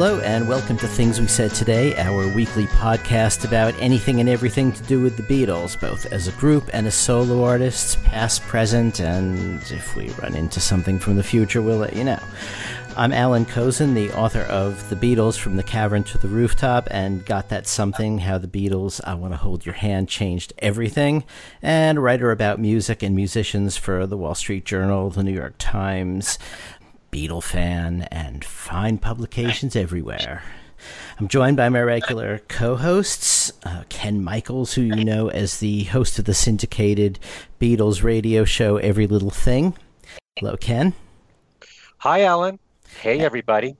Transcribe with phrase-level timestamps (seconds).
[0.00, 4.72] Hello, and welcome to Things We Said Today, our weekly podcast about anything and everything
[4.72, 8.98] to do with the Beatles, both as a group and as solo artists, past, present,
[8.98, 12.18] and if we run into something from the future, we'll let you know.
[12.96, 17.24] I'm Alan Kozinn, the author of The Beatles from the Cavern to the Rooftop and
[17.26, 21.24] Got That Something How the Beatles, I Want to Hold Your Hand Changed Everything,
[21.60, 26.38] and writer about music and musicians for the Wall Street Journal, the New York Times,
[27.12, 30.42] Beatlefan, and fine publications everywhere.
[31.18, 35.84] I'm joined by my regular co hosts, uh, Ken Michaels, who you know as the
[35.84, 37.18] host of the syndicated
[37.60, 39.76] Beatles radio show Every Little Thing.
[40.38, 40.94] Hello, Ken.
[41.98, 42.58] Hi, Alan.
[43.02, 43.76] Hey, everybody.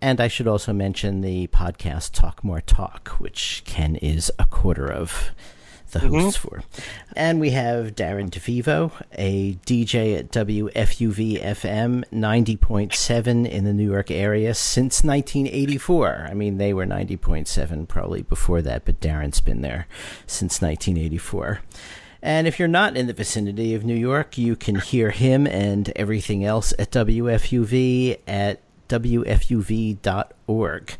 [0.00, 4.90] And I should also mention the podcast Talk More Talk, which Ken is a quarter
[4.90, 5.30] of
[5.92, 6.18] the Mm-hmm.
[6.20, 6.62] hosts for.
[7.14, 14.10] And we have Darren DeVivo, a DJ at WFUV FM 90.7 in the New York
[14.10, 16.26] area since 1984.
[16.30, 19.86] I mean, they were 90.7 probably before that, but Darren's been there
[20.26, 21.60] since 1984.
[22.24, 25.90] And if you're not in the vicinity of New York, you can hear him and
[25.96, 30.96] everything else at WFUV at WFUV.org.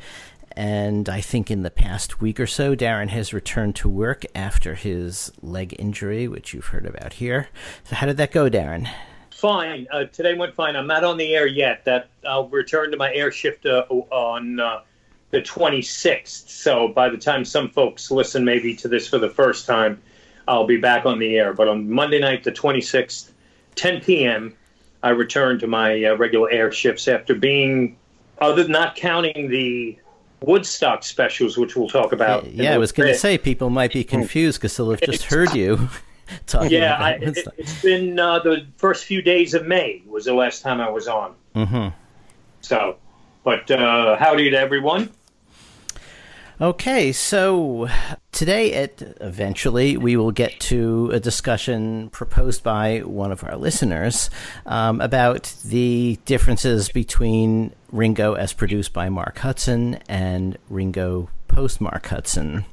[0.56, 4.75] And I think in the past week or so, Darren has returned to work after
[4.75, 7.48] his leg injury, which you've heard about here.
[7.84, 8.89] So, how did that go, Darren?
[9.31, 9.89] Fine.
[9.91, 10.77] Uh, today went fine.
[10.77, 11.84] I'm not on the air yet.
[11.84, 14.83] That I'll return to my air shift uh, on uh,
[15.33, 16.48] the 26th.
[16.48, 20.00] So by the time some folks listen, maybe to this for the first time,
[20.47, 21.53] I'll be back on the air.
[21.53, 23.31] But on Monday night, the 26th,
[23.75, 24.55] 10 p.m.,
[25.03, 27.97] I return to my uh, regular air shifts after being,
[28.39, 29.98] other than not counting the
[30.42, 32.50] Woodstock specials, which we'll talk about.
[32.52, 35.54] yeah, I was going to say people might be confused because they'll have just heard
[35.54, 35.88] you
[36.47, 40.25] talking Yeah, about I, it, it's been uh, the first few days of May was
[40.25, 41.34] the last time I was on.
[41.54, 41.88] Mm-hmm.
[42.60, 42.97] So,
[43.44, 45.10] but uh, howdy to everyone.
[46.60, 47.88] Okay, so
[48.31, 54.31] today at eventually we will get to a discussion proposed by one of our listeners
[54.66, 62.06] um, about the differences between Ringo as produced by Mark Hudson and Ringo post Mark
[62.06, 62.64] Hudson.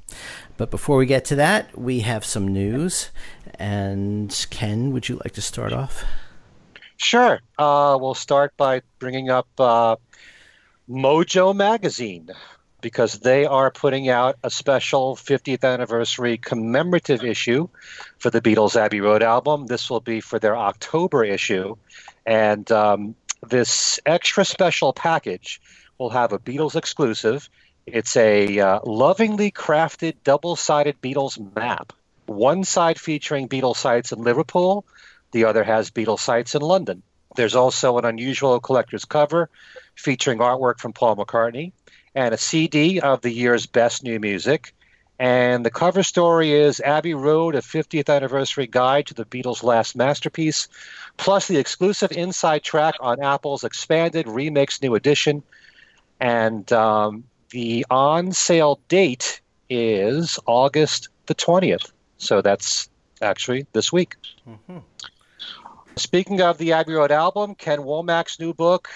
[0.56, 3.09] But before we get to that, we have some news.
[3.56, 6.06] And Ken, would you like to start off?
[6.97, 7.40] Sure.
[7.58, 9.97] Uh, we'll start by bringing up uh,
[10.90, 12.29] Mojo Magazine
[12.81, 17.68] because they are putting out a special 50th anniversary commemorative issue
[18.18, 19.66] for the Beatles Abbey Road album.
[19.66, 21.75] This will be for their October issue.
[22.25, 23.16] And um,
[23.48, 25.62] this extra special package
[25.98, 27.50] will have a Beatles exclusive.
[27.86, 31.94] It's a uh, lovingly crafted double sided Beatles map.
[32.26, 34.86] One side featuring Beatles sites in Liverpool,
[35.32, 37.02] the other has Beatles sites in London.
[37.36, 39.50] There's also an unusual collector's cover
[39.96, 41.72] featuring artwork from Paul McCartney
[42.16, 44.74] and a CD of the year's best new music.
[45.19, 49.97] And the cover story is Abbey Road, a 50th anniversary guide to the Beatles' last
[49.97, 50.69] masterpiece,
[51.18, 55.44] plus the exclusive inside track on Apple's expanded remix new edition.
[56.22, 61.91] And um, the on sale date is August the 20th.
[62.18, 62.90] So that's
[63.22, 64.16] actually this week.
[65.97, 68.88] Speaking of the Abbey Road album, Ken Womack's new book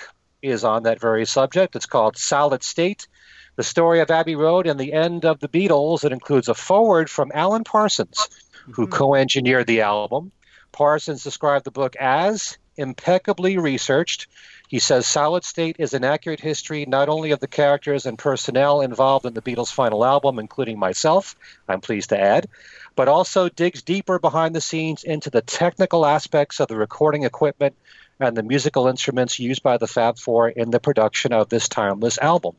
[0.42, 1.76] is on that very subject.
[1.76, 3.08] It's called Solid State
[3.56, 6.04] The Story of Abbey Road and the End of the Beatles.
[6.04, 8.28] It includes a foreword from Alan Parsons,
[8.72, 8.94] who mm-hmm.
[8.94, 10.32] co engineered the album.
[10.72, 14.28] Parsons described the book as impeccably researched.
[14.68, 18.82] He says Solid State is an accurate history not only of the characters and personnel
[18.82, 21.36] involved in the Beatles' final album, including myself,
[21.68, 22.48] I'm pleased to add,
[22.96, 27.76] but also digs deeper behind the scenes into the technical aspects of the recording equipment
[28.20, 32.18] and the musical instruments used by the Fab Four in the production of this timeless
[32.18, 32.56] album.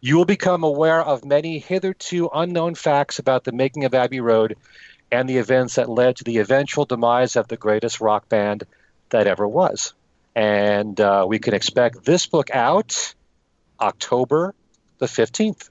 [0.00, 4.56] You will become aware of many hitherto unknown facts about the making of Abbey Road
[5.10, 8.64] and the events that led to the eventual demise of the greatest rock band
[9.10, 9.94] that ever was.
[10.34, 13.14] And uh, we can expect this book out
[13.80, 14.54] October
[14.98, 15.70] the 15th.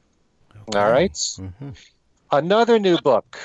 [0.73, 1.13] All right.
[1.13, 1.69] Mm-hmm.
[2.31, 3.37] Another new book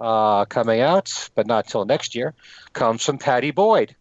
[0.00, 2.34] uh, coming out, but not till next year,
[2.72, 3.96] comes from Pattie Boyd.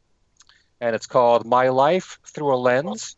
[0.79, 3.15] And it's called My Life Through a Lens.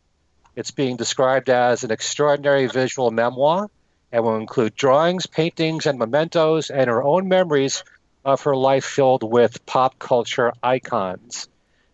[0.58, 3.70] It's being described as an extraordinary visual memoir
[4.10, 7.84] and will include drawings, paintings, and mementos and her own memories
[8.24, 11.48] of her life filled with pop culture icons.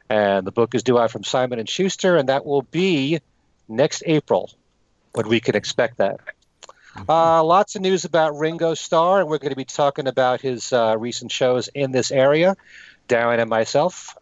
[0.09, 3.21] And the book is due out from Simon and Schuster, and that will be
[3.69, 4.51] next April
[5.13, 6.21] when we can expect that.
[7.07, 10.73] Uh, lots of news about Ringo Starr, and we're going to be talking about his
[10.73, 12.57] uh, recent shows in this area,
[13.11, 14.17] Darren and myself.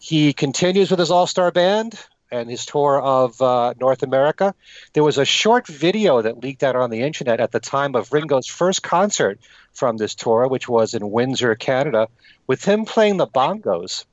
[0.00, 1.96] He continues with his all star band,
[2.30, 4.54] and his tour of uh, North America.
[4.92, 8.12] There was a short video that leaked out on the internet at the time of
[8.12, 9.38] Ringo's first concert
[9.72, 12.08] from this tour, which was in Windsor, Canada,
[12.46, 14.04] with him playing the bongos.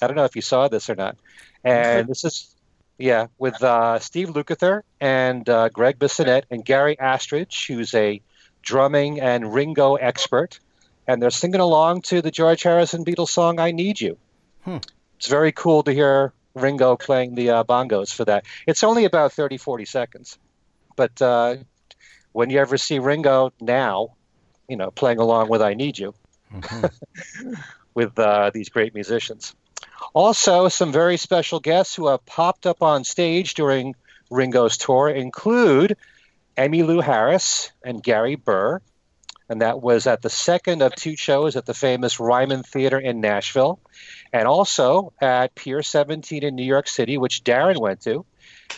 [0.00, 1.16] I don't know if you saw this or not.
[1.64, 2.54] And this is,
[2.98, 8.20] yeah, with uh, Steve Lukather and uh, Gregg Bissonette and Gary Astridge, who's a
[8.62, 10.58] drumming and Ringo expert.
[11.06, 14.18] And they're singing along to the George Harrison Beatles song, I Need You.
[14.64, 14.78] Hmm.
[15.18, 18.44] It's very cool to hear Ringo playing the uh, bongos for that.
[18.66, 20.38] It's only about 30, 40 seconds.
[20.96, 21.56] But uh,
[22.32, 24.14] when you ever see Ringo now,
[24.68, 26.14] you know, playing along with I Need You
[26.52, 26.92] Mhm.
[27.94, 29.54] with uh, these great musicians.
[30.14, 33.94] Also, some very special guests who have popped up on stage during
[34.30, 35.96] Ringo's tour include
[36.56, 38.80] Emmylou Harris and Gary Burr.
[39.48, 43.20] And that was at the second of two shows at the famous Ryman Theater in
[43.20, 43.78] Nashville,
[44.32, 48.24] and also at Pier 17 in New York City, which Darren went to.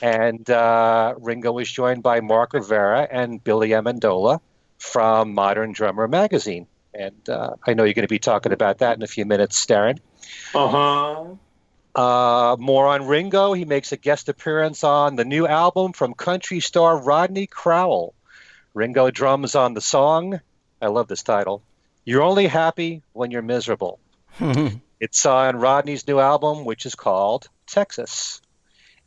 [0.03, 4.41] And uh, Ringo was joined by Mark Rivera and Billy Amendola
[4.79, 6.67] from Modern Drummer magazine.
[6.93, 9.65] And uh, I know you're going to be talking about that in a few minutes,
[9.67, 9.99] Darren.
[10.55, 11.25] Uh huh.
[11.95, 13.53] Uh, more on Ringo.
[13.53, 18.15] He makes a guest appearance on the new album from country star Rodney Crowell.
[18.75, 20.41] Ringo drums on the song.
[20.83, 21.63] I love this title.
[22.05, 24.01] You're only happy when you're miserable.
[25.01, 28.41] It's on Rodney's new album, which is called Texas.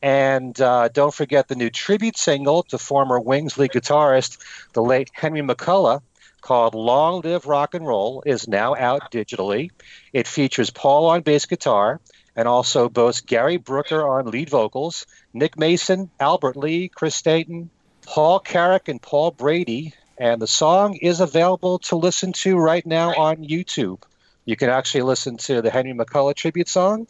[0.02, 4.38] And uh, don't forget the new tribute single to former Wings lead guitarist,
[4.74, 6.02] the late Henry McCullough,
[6.42, 9.72] called Long Live Rock and Roll, is now out digitally.
[10.14, 12.00] It features Paul on bass guitar
[12.36, 17.72] and also boasts Gary Brooker on lead vocals, Nick Mason, Albert Lee, Chris Stainton,
[18.06, 19.94] Paul Carrack, and Paul Brady.
[20.20, 24.02] And the song is available to listen to right now on YouTube.
[24.48, 27.06] You can actually listen to the Henry McCullough tribute song,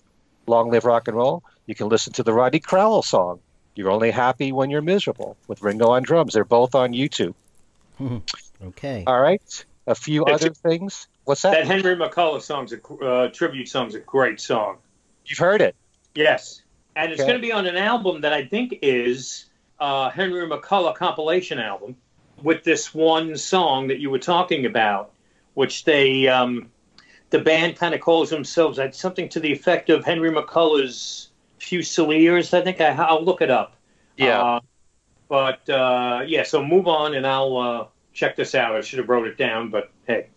[0.47, 1.43] Long Live Rock and Roll.
[1.67, 3.39] You can listen to the Rodney Crowell song,
[3.75, 6.33] You're Only Happy When You're Miserable, with Ringo on drums.
[6.33, 7.35] They're both on YouTube.
[8.63, 9.03] okay.
[9.05, 9.65] All right.
[9.85, 11.07] A few It's- other things.
[11.25, 11.67] What's That that?
[11.67, 14.77] Henry McCullough song's a uh, tribute song's a great song.
[15.25, 15.75] You've heard it.
[16.15, 16.61] Yes,
[16.95, 17.29] and it's Okay.
[17.29, 19.45] going to be on an album that I think is
[19.79, 21.97] uh, Henry McCullough compilation album
[22.41, 25.11] with this one song that you were talking about,
[25.53, 26.69] which they um,
[27.29, 31.29] the band kind of calls themselves uh, something to the effect of Henry McCullough's
[31.59, 32.53] Fusiliers.
[32.53, 33.75] I think I, I'll look it up.
[34.15, 34.41] Yeah.
[34.41, 34.59] Uh,
[35.27, 38.75] but uh, yeah, so move on, and I'll uh, check this out.
[38.75, 40.27] I should have wrote it down, but hey.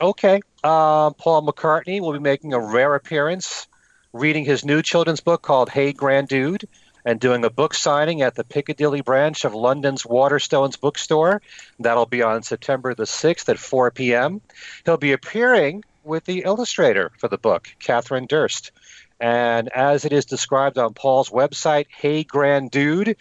[0.00, 0.40] Okay.
[0.62, 3.66] Uh, Paul McCartney will be making a rare appearance,
[4.12, 6.64] reading his new children's book called Hey Grandude,
[7.04, 11.42] and doing a book signing at the Piccadilly branch of London's Waterstones bookstore.
[11.78, 14.40] That'll be on September the 6th at 4 p.m.
[14.84, 18.72] He'll be appearing with the illustrator for the book, Kathryn Durst.
[19.20, 23.16] And as it is described on Paul's website, Hey Grandude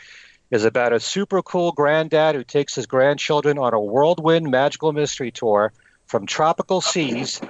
[0.52, 5.32] is about a super cool granddad who takes his grandchildren on a whirlwind magical mystery
[5.32, 5.74] tour
[6.06, 7.42] from tropical seas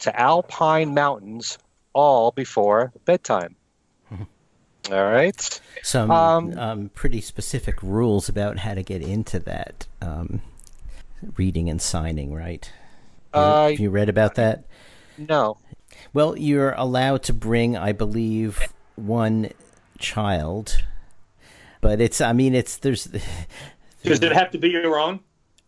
[0.00, 1.58] to alpine mountains,
[1.92, 3.56] all before bedtime.
[4.90, 5.60] All right.
[5.82, 10.42] Some Um, um, pretty specific rules about how to get into that um,
[11.36, 12.70] reading and signing, right?
[13.32, 14.64] Uh, Have you read about that?
[15.18, 15.58] no.
[16.12, 18.60] Well, you're allowed to bring, I believe,
[18.96, 19.50] one
[19.98, 20.82] child,
[21.80, 22.20] but it's.
[22.20, 23.04] I mean, it's there's.
[24.02, 25.20] Does it have to be your own?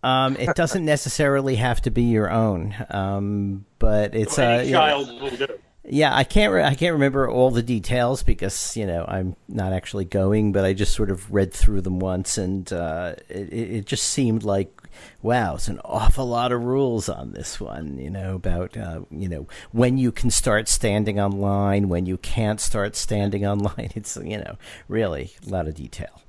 [0.02, 4.73] Um, it doesn't necessarily have to be your own, um, but it's uh, Any you
[4.73, 5.46] know- child will do.
[5.88, 6.52] Yeah, I can't.
[6.52, 10.64] Re- I can't remember all the details because you know I'm not actually going, but
[10.64, 14.42] I just sort of read through them once, and uh, it, it it just seemed
[14.42, 14.82] like,
[15.22, 17.98] wow, it's an awful lot of rules on this one.
[17.98, 22.60] You know about uh, you know when you can start standing online, when you can't
[22.60, 23.92] start standing online.
[23.94, 24.56] It's you know
[24.88, 26.20] really a lot of detail.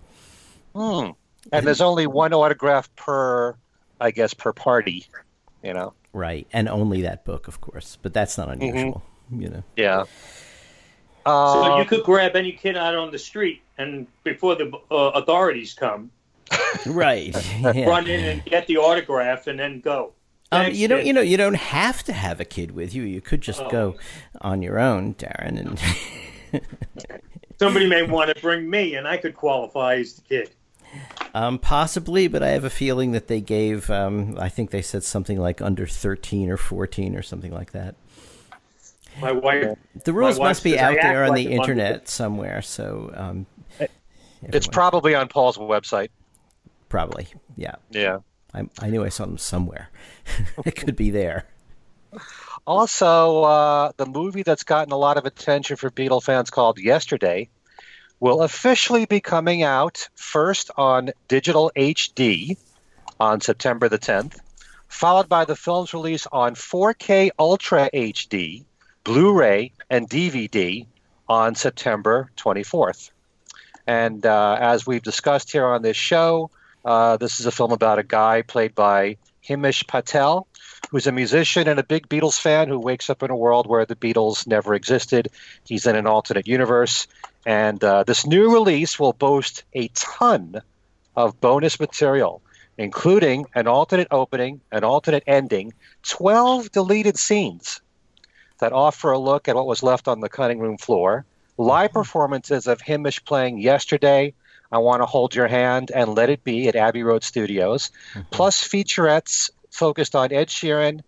[0.75, 1.11] Hmm.
[1.51, 3.55] And there's only one autograph per,
[3.99, 5.07] I guess, per party.
[5.63, 5.93] You know.
[6.13, 9.03] Right, and only that book, of course, but that's not unusual.
[9.31, 9.63] You know.
[9.75, 10.03] Yeah.
[11.25, 14.95] So Uh, you could grab any kid out on the street, and before the uh,
[15.15, 16.09] authorities come,
[16.85, 17.35] Right.
[17.59, 17.85] yeah.
[17.85, 20.13] run in and get the autograph, and then go.
[20.53, 23.03] Um, you don't, you know, you don't have to have a kid with you.
[23.03, 23.69] You could just Oh.
[23.69, 23.95] go
[24.39, 25.59] on your own, Darren.
[25.59, 26.61] And
[27.59, 30.51] Somebody may want to bring me, and I could qualify as the kid.
[31.33, 33.89] um, possibly, but I have a feeling that they gave.
[33.89, 37.95] Um, I think they said something like under thirteen or fourteen or something like that.
[39.21, 39.77] My wife.
[40.03, 41.71] The rules wife must be out there on like the a monkey.
[41.71, 42.61] internet somewhere.
[42.61, 43.45] So um,
[43.79, 43.89] It's
[44.43, 46.09] everyone- probably on Paul's website.
[46.89, 47.75] probably yeah.
[47.91, 48.19] Yeah.
[48.53, 49.89] I, I knew I saw them somewhere.
[50.65, 51.45] it could be there.
[52.65, 57.49] Also, uh, the movie that's gotten a lot of attention for Beatle fans called Yesterday
[58.19, 62.57] will officially be coming out first on digital HD
[63.19, 64.39] on September the 10th,
[64.87, 68.65] followed by the film's release on 4K Ultra HD,
[69.07, 70.85] Blu ray, and DVD
[71.29, 73.11] on September 24th.
[73.87, 76.51] And uh, as we've discussed here on this show,
[76.83, 79.15] uh, this is a film about a guy played by
[79.47, 80.45] Himesh Patel,
[80.91, 83.85] who's a musician and a big Beatles fan who wakes up in a world where
[83.85, 85.29] the Beatles never existed.
[85.65, 87.07] He's in an alternate universe.
[87.45, 90.61] And uh, this new release will boast a ton
[91.15, 92.41] of bonus material,
[92.77, 95.71] including an alternate opening, an alternate ending,
[96.03, 97.79] 12 deleted scenes
[98.59, 101.25] that offer a look at what was left on the cutting room floor,
[101.57, 101.99] live mm-hmm.
[101.99, 104.33] performances of Himesh playing yesterday.
[104.71, 108.21] I Want to Hold Your Hand and Let It Be at Abbey Road Studios, mm-hmm.
[108.31, 111.01] plus featurettes focused on Ed Sheeran,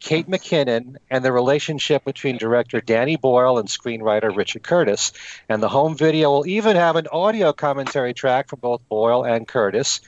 [0.00, 5.12] Kate McKinnon, and the relationship between director Danny Boyle and screenwriter Richard Curtis.
[5.48, 9.46] And the home video will even have an audio commentary track from both Boyle and
[9.46, 10.00] Curtis.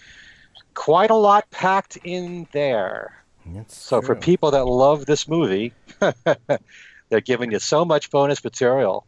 [0.75, 3.24] Quite a lot packed in there.
[3.47, 5.73] That's So for people that love this movie,
[7.09, 9.07] they're giving you so much bonus material.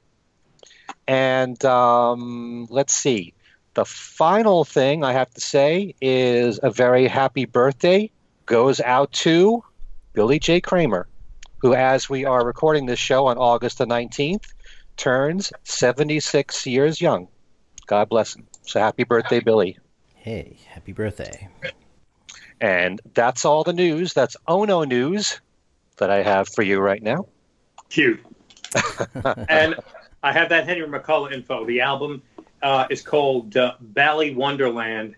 [1.06, 3.34] And um, let's see.
[3.74, 8.10] The final thing I have to say is a very happy birthday
[8.46, 9.62] goes out to
[10.14, 10.60] Billy J.
[10.60, 11.06] Kramer,
[11.58, 14.46] who, as we are recording this show on August the 19th,
[14.96, 17.28] turns 76 years young.
[17.86, 18.46] God bless him.
[18.62, 19.78] So happy birthday, Billy.
[20.14, 21.48] Hey, happy birthday.
[22.60, 24.12] And that's all the news.
[24.12, 25.40] That's Ono news
[25.98, 27.26] that I have for you right now.
[27.88, 28.20] Cute.
[29.48, 29.76] and
[30.22, 31.64] I have that Henry McCullough info.
[31.64, 32.22] The album
[32.62, 35.14] uh, is called uh, Ballywonderland,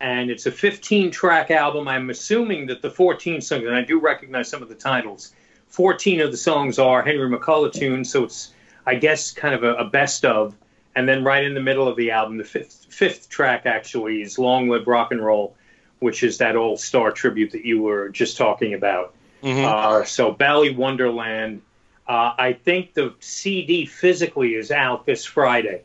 [0.00, 1.88] and it's a 15 track album.
[1.88, 5.32] I'm assuming that the 14 songs, and I do recognize some of the titles,
[5.68, 8.52] 14 of the songs are Henry McCullough tunes, so it's,
[8.86, 10.54] I guess, kind of a, a best of.
[10.96, 14.38] And then right in the middle of the album, the fifth, fifth track actually is
[14.38, 15.54] Long Live Rock and Roll,
[16.00, 19.14] which is that all star tribute that you were just talking about.
[19.42, 21.60] Uh, so Ballywonderland.
[22.06, 25.82] Uh, I think the CD physically is out this Friday.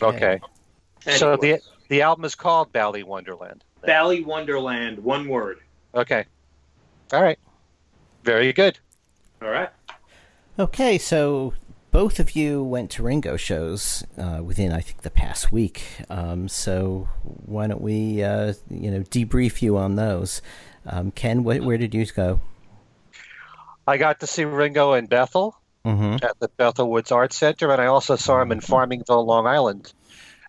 [0.00, 0.40] Okay.
[1.00, 3.60] So the the album is called Ballywonderland.
[3.82, 5.58] Bally Wonderland, one word.
[5.94, 6.26] Okay.
[7.12, 7.38] All right.
[8.24, 8.78] Very good.
[9.42, 9.70] All right.
[10.58, 11.54] Okay, so
[11.90, 15.82] both of you went to Ringo shows uh, within, I think, the past week.
[16.10, 17.08] Um, so
[17.46, 20.42] why don't we, uh, you know, debrief you on those?
[20.86, 22.40] Um, Ken, wh- where did you go?
[23.86, 25.54] I got to see Ringo in Bethel
[25.84, 26.22] Mm-hmm.
[26.22, 29.90] at the Bethel Woods Art Center, and I also saw him in Farmingville, Long Island.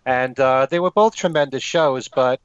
[0.04, 2.40] And uh, they were both tremendous shows, but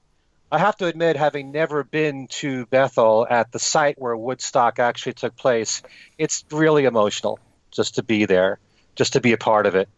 [0.50, 5.14] I have to admit, having never been to Bethel at the site where Woodstock actually
[5.14, 5.82] took place,
[6.18, 7.40] it's really emotional
[7.72, 8.60] just to be there,
[8.96, 9.90] just to be a part of it.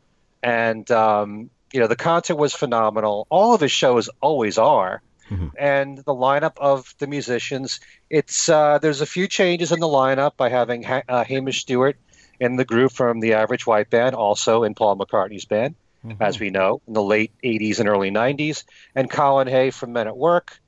[0.43, 3.27] And, um, you know, the concert was phenomenal.
[3.29, 5.01] All of his shows always are.
[5.29, 5.51] Mhm.
[5.57, 10.37] And the lineup of the musicians, it's uh, there's a few changes in the lineup
[10.37, 11.97] by having ha- uh, Hamish Stewart
[12.39, 15.75] in the group from the Average White Band, also in Paul McCartney's band
[16.19, 18.63] as we know, in the late 80s and early 90s,
[18.95, 20.59] and Colin Hay from Men at Work.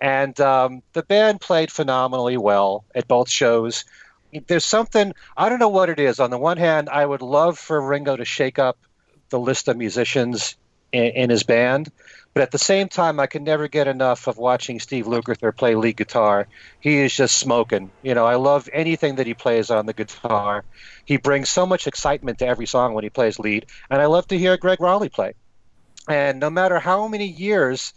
[0.00, 3.84] And um, the band played phenomenally well at both shows.
[4.46, 6.20] There's something, I don't know what it is.
[6.20, 8.78] On the one hand, I would love for Ringo to shake up
[9.30, 10.56] the list of musicians
[10.92, 11.90] in, in his band.
[12.32, 15.74] But at the same time, I can never get enough of watching Steve Lukather play
[15.74, 16.46] lead guitar.
[16.78, 17.90] He is just smoking.
[18.02, 20.64] You know, I love anything that he plays on the guitar.
[21.04, 24.28] He brings so much excitement to every song when he plays lead, and I love
[24.28, 25.34] to hear Gregg Rolie play.
[26.08, 27.92] And no matter how many years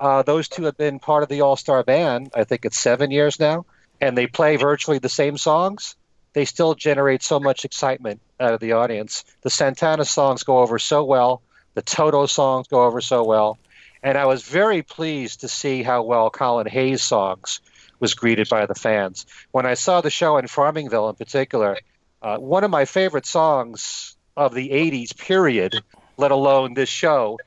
[0.00, 3.10] uh, those two have been part of the All Star Band, I think it's seven
[3.10, 3.66] years now,
[4.00, 5.96] and they play virtually the same songs,
[6.32, 9.24] they still generate so much excitement out of the audience.
[9.42, 11.42] The Santana songs go over so well,
[11.74, 13.58] the Toto songs go over so well,
[14.02, 17.60] and I was very pleased to see how well Colin Hay's songs
[18.00, 19.26] was greeted by the fans.
[19.52, 21.78] When I saw the show in Farmingville, in particular,
[22.22, 25.80] uh, one of my favorite songs of the 80s period,
[26.16, 27.38] let alone this show,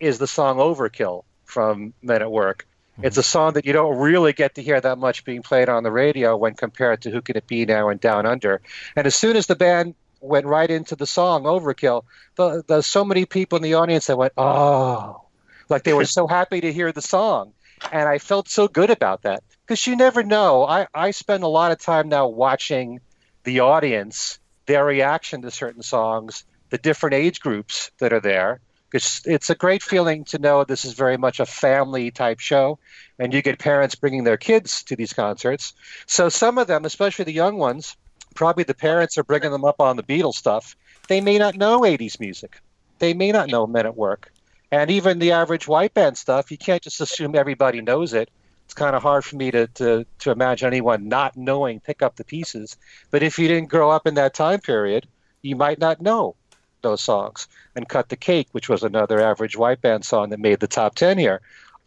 [0.00, 2.66] is the song Overkill from Men at Work.
[3.00, 5.84] It's a song that you don't really get to hear that much being played on
[5.84, 8.60] the radio when compared to Who Can It Be Now and Down Under.
[8.96, 13.04] And as soon as the band went right into the song Overkill, the, there's so
[13.04, 15.22] many people in the audience that went, oh,
[15.68, 17.52] like they were so happy to hear the song.
[17.92, 20.64] And I felt so good about that because you never know.
[20.64, 23.00] I, I spend a lot of time now watching
[23.44, 28.60] the audience, their reaction to certain songs, the different age groups that are there.
[28.90, 32.78] Because it's a great feeling to know this is very much a family type show,
[33.18, 35.74] and you get parents bringing their kids to these concerts.
[36.06, 37.96] So some of them, especially the young ones,
[38.34, 40.76] probably the parents are bringing them up on the Beatles stuff.
[41.08, 42.60] They may not know 80s music.
[42.98, 44.32] They may not know Men at Work.
[44.70, 48.30] And even the average white band stuff, you can't just assume everybody knows it.
[48.64, 52.16] It's kind of hard for me to, to, to imagine anyone not knowing pick up
[52.16, 52.76] the pieces.
[53.10, 55.06] But if you didn't grow up in that time period,
[55.40, 56.36] you might not know
[56.82, 57.48] those songs.
[57.74, 60.94] And Cut the Cake, which was another average white band song that made the top
[60.94, 61.40] 10 here.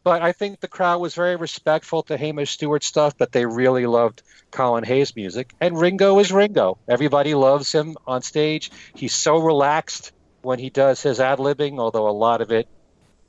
[0.03, 3.85] But I think the crowd was very respectful to Hamish Stewart stuff, but they really
[3.85, 5.53] loved Colin Hay's music.
[5.61, 6.79] And Ringo is Ringo.
[6.87, 8.71] Everybody loves him on stage.
[8.95, 12.67] He's so relaxed when he does his ad libbing, although a lot of it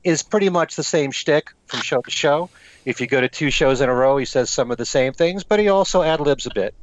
[0.03, 2.49] is pretty much the same shtick from show to show.
[2.85, 5.13] If you go to two shows in a row, he says some of the same
[5.13, 6.75] things, but he also ad libs a bit.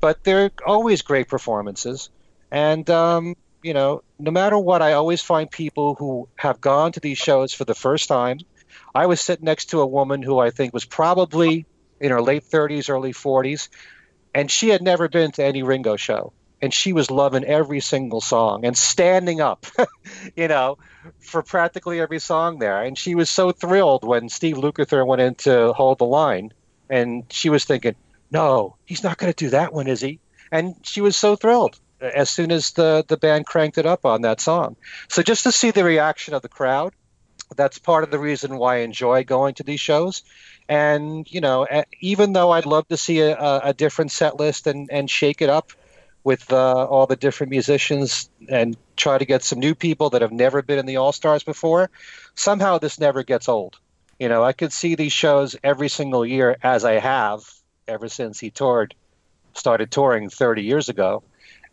[0.00, 2.10] But they're always great performances.
[2.50, 3.36] And, um,
[3.66, 7.52] you know, no matter what, I always find people who have gone to these shows
[7.52, 8.38] for the first time.
[8.94, 11.66] I was sitting next to a woman who I think was probably
[12.00, 13.68] in her late 30s, early 40s,
[14.32, 16.32] and she had never been to any Ringo show
[16.62, 19.66] and she was loving every single song and standing up,
[20.36, 20.78] you know,
[21.20, 22.82] for practically every song there.
[22.82, 26.52] And she was so thrilled when Steve Lukather went in to hold the line,
[26.88, 27.94] and she was thinking,
[28.30, 30.20] "No, he's not going to do that one, is he?"
[30.50, 34.22] And she was so thrilled as soon as the the band cranked it up on
[34.22, 34.76] that song.
[35.08, 36.92] So just to see the reaction of the crowd,
[37.54, 40.22] that's part of the reason why I enjoy going to these shows.
[40.68, 41.66] And you know,
[42.00, 45.48] even though I'd love to see a, a different set list and and shake it
[45.48, 45.72] up
[46.26, 50.32] with uh, all the different musicians and try to get some new people that have
[50.32, 51.88] never been in the All Stars before,
[52.34, 53.78] somehow this never gets old.
[54.18, 57.42] You know, I could see these shows every single year as I have
[57.86, 58.96] ever since he toured,
[59.54, 61.22] started touring 30 years ago.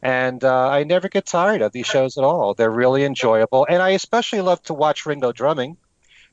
[0.04, 2.54] And uh, I never get tired of these shows at all.
[2.54, 3.66] They're really enjoyable.
[3.70, 5.78] And I especially love to watch Ringo drumming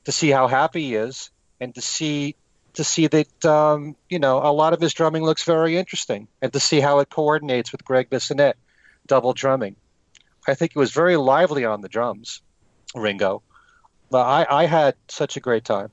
[0.03, 2.35] to see how happy he is and to see
[2.73, 6.51] to see that um, you know a lot of his drumming looks very interesting, and
[6.53, 8.55] to see how it coordinates with Gregg Bissonette
[9.07, 9.75] double drumming.
[10.47, 12.41] I think it was very lively on the drums,
[12.95, 13.41] Ringo.
[14.09, 15.91] But I, I had such a great time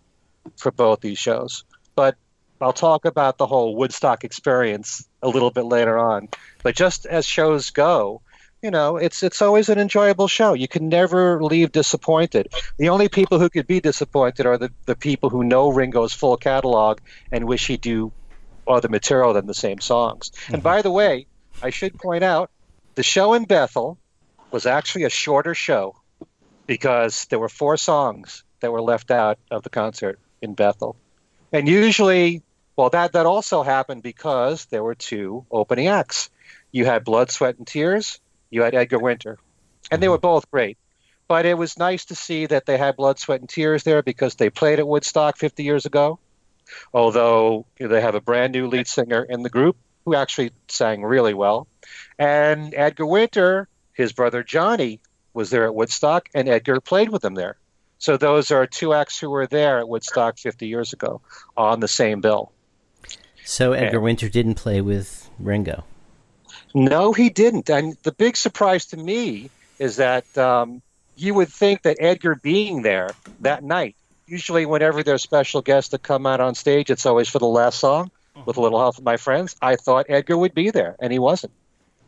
[0.56, 1.64] for both these shows.
[1.94, 2.16] But
[2.60, 6.28] I'll talk about the whole Woodstock experience a little bit later on.
[6.62, 8.20] But just as shows go,
[8.62, 10.52] you know, it's it's always an enjoyable show.
[10.52, 12.48] You can never leave disappointed.
[12.76, 16.36] The only people who could be disappointed are the, the people who know Ringo's full
[16.36, 16.98] catalog
[17.30, 18.12] and wish he'd do
[18.66, 20.30] other material than the same songs.
[20.30, 20.54] Mm-hmm.
[20.54, 21.26] And by the way,
[21.62, 22.50] I should point out
[22.96, 23.98] the show in Bethel
[24.50, 25.94] was actually a shorter show
[26.66, 30.96] because there were four songs that were left out of the concert in Bethel.
[31.52, 32.42] And usually,
[32.78, 36.30] well, that, that also happened because there were two opening acts.
[36.70, 39.36] You had Blood, Sweat, and Tears, you had Edgar Winter,
[39.90, 40.12] and they mm-hmm.
[40.12, 40.78] were both great.
[41.26, 44.36] But it was nice to see that they had blood, sweat, and tears there because
[44.36, 46.20] they played at Woodstock 50 years ago.
[46.94, 51.34] Although they have a brand new lead singer in the group who actually sang really
[51.34, 51.66] well,
[52.16, 55.00] and Edgar Winter, his brother Johnny,
[55.34, 57.56] was there at Woodstock, and Edgar played with them there.
[57.98, 61.20] So those are two acts who were there at Woodstock 50 years ago
[61.56, 62.52] on the same bill.
[63.48, 65.84] So Edgar and, Winter didn't play with Ringo.
[66.74, 67.70] No, he didn't.
[67.70, 70.82] And the big surprise to me is that um,
[71.16, 73.08] you would think that Edgar being there
[73.40, 77.38] that night, usually whenever there's special guests that come out on stage, it's always for
[77.38, 78.10] the last song
[78.44, 79.56] with a little help from my friends.
[79.62, 81.54] I thought Edgar would be there, and he wasn't.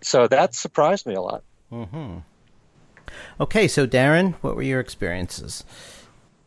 [0.02, 1.42] So that surprised me a lot.
[1.72, 2.18] Mm-hmm.
[3.40, 5.64] Okay, so Darren, what were your experiences?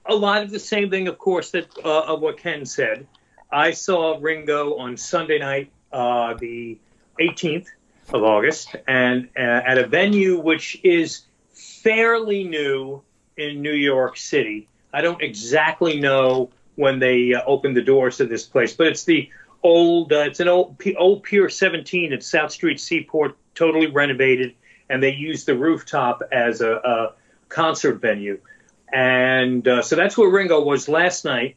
[0.06, 3.08] A lot of the same thing, of course, that uh, of what Ken said.
[3.54, 6.78] I saw Ringo on Sunday night, uh, the
[7.20, 7.68] 18th,
[8.12, 11.22] of August, and uh, at a venue which is
[11.54, 13.02] fairly new
[13.38, 14.68] in New York City.
[14.92, 19.06] I don't exactly know when they uh, opened the doors to this place, but it's
[19.06, 19.30] the
[19.62, 24.56] old, uh, it's an old, old Pier 17 at South Street Seaport, totally renovated,
[24.90, 27.14] and they use the rooftop as a, a
[27.50, 28.40] concert venue.
[28.92, 31.56] And uh, so that's where Ringo was last night.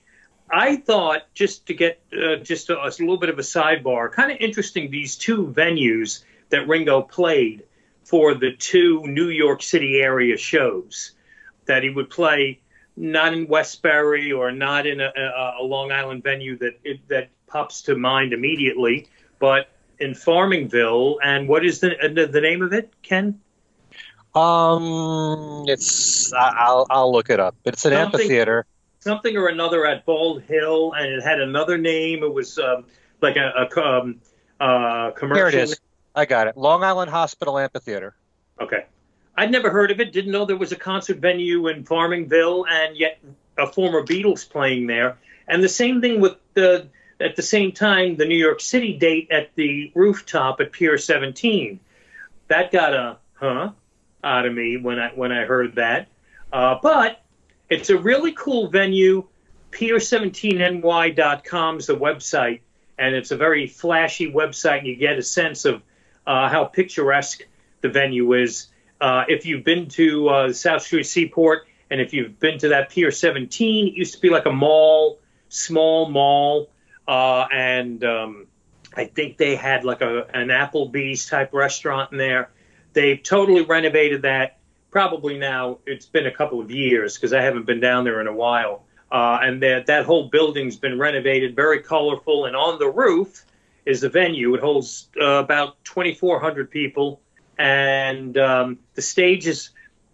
[0.50, 4.30] I thought just to get uh, just a, a, little bit of a sidebar, kind
[4.30, 4.90] of interesting.
[4.90, 7.64] These two venues that Ringo played
[8.04, 11.12] for the two New York City area shows.
[11.66, 12.60] That he would play
[12.96, 17.30] not in Westbury or not in a, a, a Long Island venue that it, that
[17.48, 19.08] pops to mind immediately,
[19.40, 21.16] but in Farmingville.
[21.22, 23.40] And what is the the name of it, Ken?
[24.34, 27.56] Um, it's I'll I'll look it up.
[27.64, 28.66] It's an something, amphitheater.
[29.06, 32.24] Something or another at Bald Hill, and it had another name.
[32.24, 32.86] It was um,
[33.22, 34.20] like a, a um,
[34.58, 35.36] uh, commercial.
[35.36, 35.80] Here it is.
[36.16, 36.56] I got it.
[36.56, 38.16] Long Island Hospital Amphitheater.
[38.60, 38.84] Okay.
[39.36, 40.12] I'd never heard of it.
[40.12, 43.20] Didn't know there was a concert venue in Farmingville, and yet
[43.56, 45.18] a former Beatles playing there.
[45.46, 46.88] And the same thing with the
[47.20, 51.78] at the same time the New York City date at the rooftop at Pier 17.
[52.48, 53.70] That got a huh
[54.24, 56.08] out of me when I when I heard that.
[56.52, 57.22] Uh, but
[57.68, 59.26] It's a really cool venue.
[59.72, 62.60] Pier17ny.com is the website,
[62.98, 65.82] and it's a very flashy website, and you get a sense of
[66.26, 67.42] uh, how picturesque
[67.80, 68.68] the venue is.
[69.00, 72.90] Uh, if you've been to uh, South Street Seaport, and if you've been to that
[72.90, 76.70] Pier 17, it used to be like a mall, small mall,
[77.06, 78.46] uh, and um,
[78.96, 82.50] I think they had like a an Applebee's type restaurant in there.
[82.92, 84.58] They've totally renovated that.
[84.90, 88.26] Probably now it's been a couple of years because I haven't been down there in
[88.26, 88.84] a while.
[89.10, 92.46] Uh, and that that whole building's been renovated, very colorful.
[92.46, 93.44] And on the roof
[93.86, 94.54] is the venue.
[94.54, 97.20] It holds uh, about 2,400 people,
[97.56, 99.70] and um, the stage is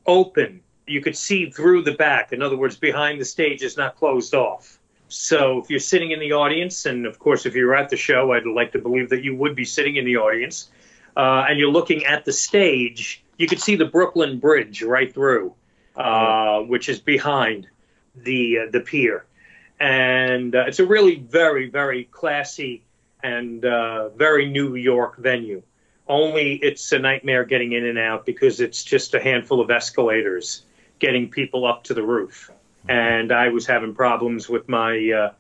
[0.07, 0.61] open.
[0.87, 2.33] You could see through the back.
[2.33, 4.79] In other words, behind the stage is not closed off.
[5.09, 8.33] So if you're sitting in the audience, and of course, if you're at the show,
[8.33, 10.71] I'd like to believe that you would be sitting in the audience,
[11.17, 15.55] uh, and you're looking at the stage, you could see the Brooklyn Bridge right through,
[15.97, 17.67] uh, which is behind
[18.17, 19.27] the uh, the pier,
[19.79, 22.83] and uh, it's a really very very classy
[23.23, 25.63] and uh, very New York venue.
[26.09, 30.65] Only it's a nightmare getting in and out because it's just a handful of escalators
[30.99, 32.51] getting people up to the roof
[32.89, 35.33] and I was having problems with my uh,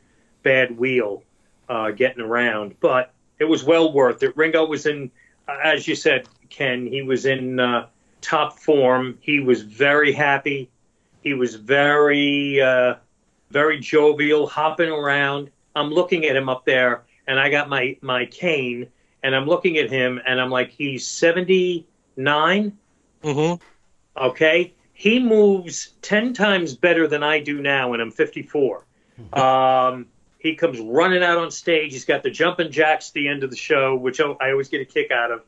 [0.42, 1.22] bad wheel
[1.68, 2.76] uh, getting around.
[2.80, 4.36] But it was well worth it.
[4.36, 5.10] Ringo was in,
[5.48, 6.86] as you said, Ken.
[6.86, 7.86] He was in uh,
[8.22, 9.18] top form.
[9.20, 10.70] He was very happy.
[11.22, 12.94] He was very, uh,
[13.50, 15.50] very jovial, hopping around.
[15.76, 18.88] I'm looking at him up there, and I got my my cane,
[19.22, 21.86] and I'm looking at him, and I'm like, he's 79.
[23.22, 23.62] Mm-hmm.
[24.24, 28.84] Okay he moves 10 times better than I do now, and I'm 54.
[29.32, 30.06] um,
[30.38, 31.92] he comes running out on stage.
[31.92, 34.80] He's got the jumping jacks at the end of the show, which I always get
[34.80, 35.42] a kick out of.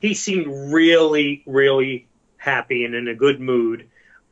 [0.00, 2.06] He seemed really, really
[2.36, 3.88] happy and in a good mood.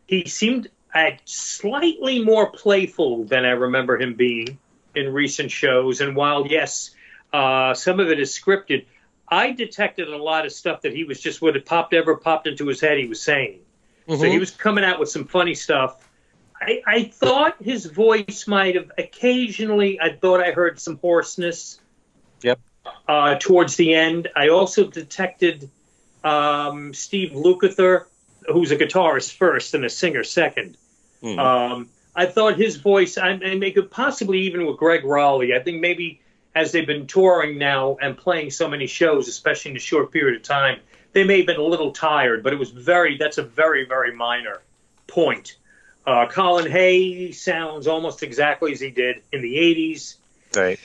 [0.06, 4.58] He seemed uh, slightly more playful than I remember him being
[4.94, 6.00] in recent shows.
[6.00, 6.90] And while, yes,
[7.32, 8.86] uh, some of it is scripted,
[9.28, 12.46] I detected a lot of stuff that he was just what had popped ever popped
[12.46, 13.60] into his head he was saying.
[14.06, 14.20] Mm-hmm.
[14.20, 16.08] So he was coming out with some funny stuff.
[16.60, 20.00] I, I thought his voice might have occasionally.
[20.00, 21.80] I thought I heard some hoarseness.
[22.42, 22.60] Yep.
[23.06, 25.70] Uh, towards the end, I also detected
[26.22, 28.06] um, Steve Lukather,
[28.46, 30.76] who's a guitarist first and a singer second.
[31.22, 31.38] Mm.
[31.38, 35.58] Um, I thought his voice, I, I make it possibly even with Gregg Rolie.
[35.58, 36.20] I think maybe
[36.54, 40.36] as they've been touring now and playing so many shows, especially in a short period
[40.36, 40.80] of time,
[41.12, 43.16] they may have been a little tired, but it was very.
[43.16, 44.60] That's a very very minor
[45.06, 45.56] point.
[46.06, 50.16] Uh, Colin Hay sounds almost exactly as he did in the '80s.
[50.54, 50.80] Right.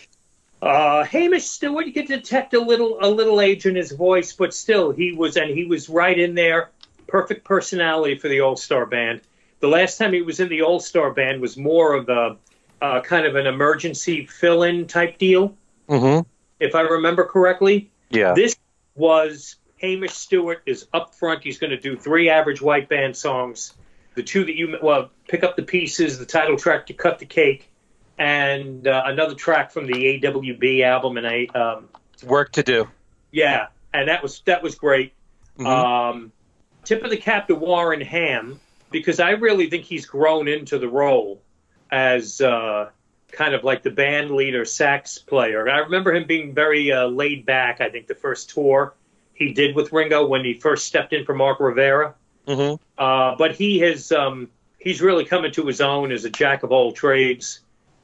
[0.61, 4.53] Uh, Hamish Stewart, you could detect a little a little age in his voice, but
[4.53, 6.69] still, he was and he was right in there.
[7.07, 9.21] Perfect personality for the All Star Band.
[9.61, 12.37] The last time he was in the All Star Band was more of a
[12.81, 15.55] uh, kind of an emergency fill-in type deal,
[15.87, 16.27] mm-hmm.
[16.59, 17.89] if I remember correctly.
[18.09, 18.33] Yeah.
[18.33, 18.55] This
[18.95, 21.43] was Hamish Stewart is up front.
[21.43, 23.73] He's going to do three average white band songs.
[24.15, 27.25] The two that you well pick up the pieces, the title track to cut the
[27.25, 27.68] cake,
[28.19, 31.17] and uh, another track from the AWB album.
[31.17, 31.89] And I um,
[32.23, 32.87] work to do.
[33.31, 35.13] Yeah, and that was that was great.
[35.57, 35.65] Mm-hmm.
[35.65, 36.31] Um,
[36.83, 38.59] tip of the cap to Warren Ham
[38.91, 41.41] because I really think he's grown into the role
[41.91, 42.89] as uh,
[43.31, 45.69] kind of like the band leader sax player.
[45.69, 47.81] I remember him being very uh, laid back.
[47.81, 48.93] I think the first tour
[49.33, 52.15] he did with Ringo when he first stepped in for Mark Rivera.
[52.47, 52.83] Mm-hmm.
[52.97, 56.71] Uh, but he has um, he's really coming to his own as a jack of
[56.71, 57.61] all trades.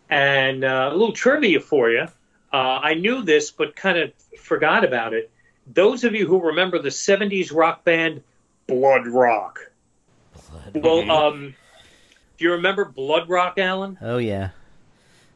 [0.10, 2.08] And uh, a little trivia for you.
[2.54, 5.32] Uh, I knew this, but kind of forgot about it.
[5.68, 8.22] Those of you who remember the '70s rock band
[8.68, 9.58] Bloodrock.
[10.74, 11.56] Blood well, um,
[12.38, 13.98] do you remember Bloodrock, Alan?
[14.02, 14.50] Oh yeah.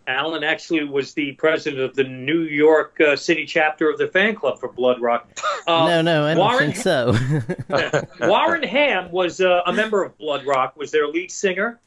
[0.08, 4.36] Alan actually was the president of the New York uh, City chapter of the fan
[4.36, 5.24] club for Bloodrock.
[5.68, 7.16] Uh, no, no, I don't Warren, think so.
[8.28, 11.80] Warren Ham was uh, a member of Bloodrock, was their lead singer.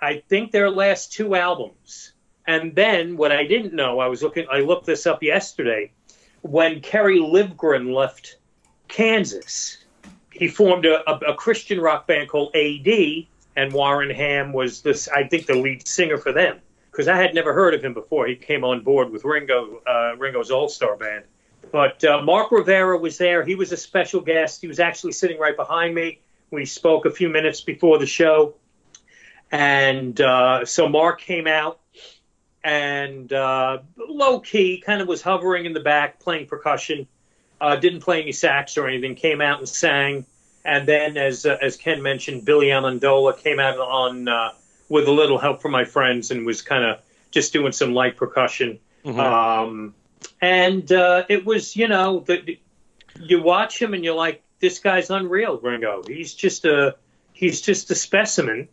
[0.00, 2.12] I think their last two albums.
[2.46, 5.92] And then what I didn't know, I was looking, I looked this up yesterday.
[6.42, 8.36] When Kerry Livgren left
[8.88, 9.78] Kansas,
[10.30, 13.26] he formed a, a, a Christian rock band called AD,
[13.56, 17.34] and Warren Ham was this, I think, the lead singer for them because I had
[17.34, 20.96] never heard of him before he came on board with Ringo, uh, Ringo's All Star
[20.96, 21.24] Band.
[21.72, 23.44] But uh, Mark Rivera was there.
[23.44, 24.60] He was a special guest.
[24.60, 26.20] He was actually sitting right behind me.
[26.50, 28.54] We spoke a few minutes before the show.
[29.50, 31.80] And uh, so Mark came out
[32.64, 37.06] and uh, low key, kind of was hovering in the back, playing percussion.
[37.60, 39.14] Uh, didn't play any sax or anything.
[39.14, 40.26] Came out and sang.
[40.64, 44.28] And then, as uh, as Ken mentioned, Billy Amendola came out on
[44.88, 47.00] with a little help from my friends and was kind of
[47.30, 48.78] just doing some light percussion.
[49.04, 49.18] Mhm.
[49.18, 49.94] Um,
[50.40, 52.58] and uh, it was, you know, the,
[53.20, 56.02] you watch him and you're like, this guy's unreal, Ringo.
[56.06, 56.96] He's just a
[57.32, 58.68] he's just a specimen,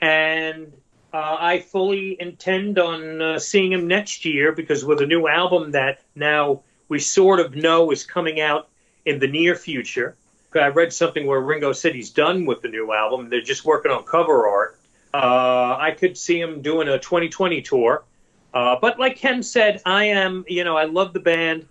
[0.00, 0.72] and
[1.12, 5.72] uh, I fully intend on uh, seeing him next year because with a new album
[5.72, 8.68] that now we sort of know is coming out
[9.04, 10.16] in the near future.
[10.54, 13.30] I read something where Ringo said he's done with the new album.
[13.30, 14.78] They're just working on cover art.
[15.14, 18.04] Uh, I could see him doing a 2020 tour.
[18.52, 21.66] Uh, but like Ken said, I am, you know, I love the band.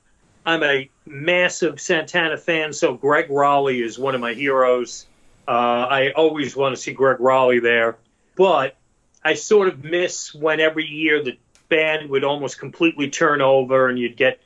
[0.45, 5.05] I'm a massive Santana fan, so Gregg Rolie is one of my heroes.
[5.47, 7.97] Uh, I always want to see Gregg Rolie there.
[8.35, 8.77] But
[9.23, 13.99] I sort of miss when every year the band would almost completely turn over and
[13.99, 14.39] you'd get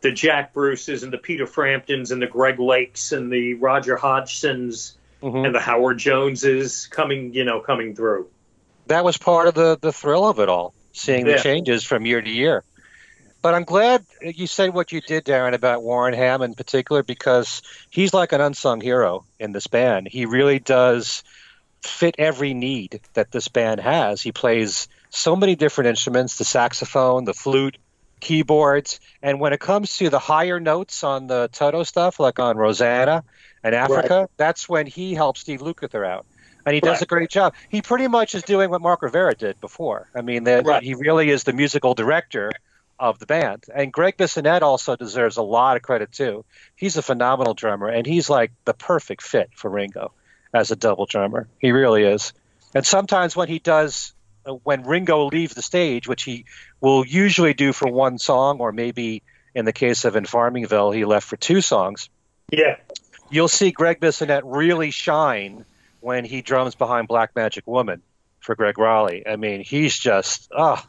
[0.00, 4.92] the Jack Bruces and the Peter Framptons and the Greg Lakes and the Roger Hodgsons
[5.22, 5.46] Mhm.
[5.46, 8.28] and the Howard Joneses coming, you know, coming through.
[8.86, 12.22] that was part of the the thrill of it all, seeing the changes from year
[12.22, 12.64] to year.
[13.42, 17.60] But I'm glad you said what you did, Darren, about Warren Ham in particular, because
[17.90, 20.08] he's like an unsung hero in this band.
[20.10, 21.22] He really does
[21.82, 24.20] fit every need that this band has.
[24.20, 27.78] He plays so many different instruments the saxophone, the flute,
[28.20, 29.00] keyboards.
[29.22, 33.24] And when it comes to the higher notes on the Toto stuff, like on Rosanna
[33.62, 36.26] and Africa, that's when he helps Steve Lukather out.
[36.66, 37.02] And he does Right.
[37.02, 37.54] a great job.
[37.70, 40.08] He pretty much is doing what Mark Rivera did before.
[40.14, 40.82] I mean, that Right.
[40.82, 42.52] he really is the musical director
[42.98, 43.64] of the band.
[43.72, 46.44] And Gregg Bissonette also deserves a lot of credit too.
[46.74, 50.12] He's a phenomenal drummer, and he's like the perfect fit for Ringo
[50.52, 51.48] as a double drummer.
[51.58, 52.32] He really is.
[52.74, 54.12] And sometimes when he does,
[54.46, 56.44] uh, when Ringo leaves the stage, which he
[56.80, 59.22] will usually do for one song, or maybe
[59.54, 62.08] in the case of In Farmingville, he left for two songs,
[62.50, 62.76] Yeah.
[63.30, 65.64] you'll see Gregg Bissonette really shine
[66.00, 68.02] when he drums behind Black Magic Woman
[68.40, 69.24] for Gregg Rolie.
[69.26, 70.86] I mean, he's just ah,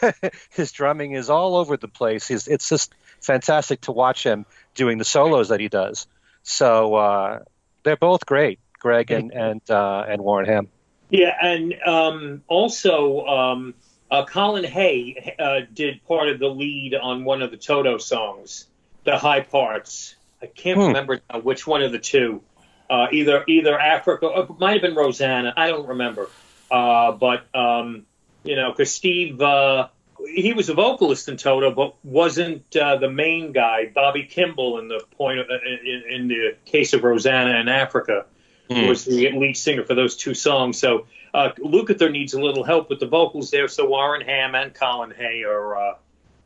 [0.50, 2.26] his drumming is all over the place.
[2.26, 6.06] He's, it's just fantastic to watch him doing the solos that he does.
[6.42, 7.38] So uh,
[7.82, 10.68] they're both great, Greg and and uh, and Warren Ham.
[11.10, 13.74] Yeah, and um, also um,
[14.12, 18.66] uh, Colin Hay uh, did part of the lead on one of the Toto songs,
[19.02, 20.14] the high parts.
[20.40, 20.86] I can't Hmm.
[20.88, 22.42] remember now which one of the two.
[22.88, 25.52] Uh, either either Africa, or it might have been Rosanna.
[25.56, 26.30] I don't remember.
[26.70, 28.06] Uh, but um,
[28.44, 29.88] you know, because Steve, uh,
[30.32, 33.90] he was a vocalist in Toto, but wasn't uh, the main guy.
[33.92, 38.26] Bobby Kimball, in the point of, in, in the case of Rosanna and Africa
[38.70, 38.88] Hmm.
[38.88, 40.78] was the lead singer for those two songs.
[40.78, 43.68] So uh, Lukather needs a little help with the vocals there.
[43.68, 45.94] So Warren Ham and Colin Hay are, uh,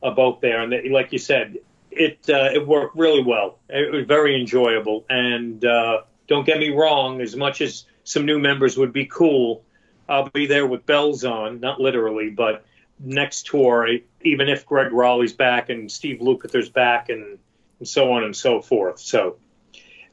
[0.03, 1.59] are both there, and they, like you said,
[1.91, 3.59] it uh, it worked really well.
[3.69, 7.21] It was very enjoyable, and uh, don't get me wrong.
[7.21, 9.65] As much as some new members would be cool,
[10.09, 12.65] I'll be there with bells on, not literally, but
[12.99, 13.89] next tour,
[14.23, 17.39] even if Gregg Rolie's back and Steve Lukather's back, and,
[17.79, 19.01] and so on and so forth.
[19.01, 19.37] So.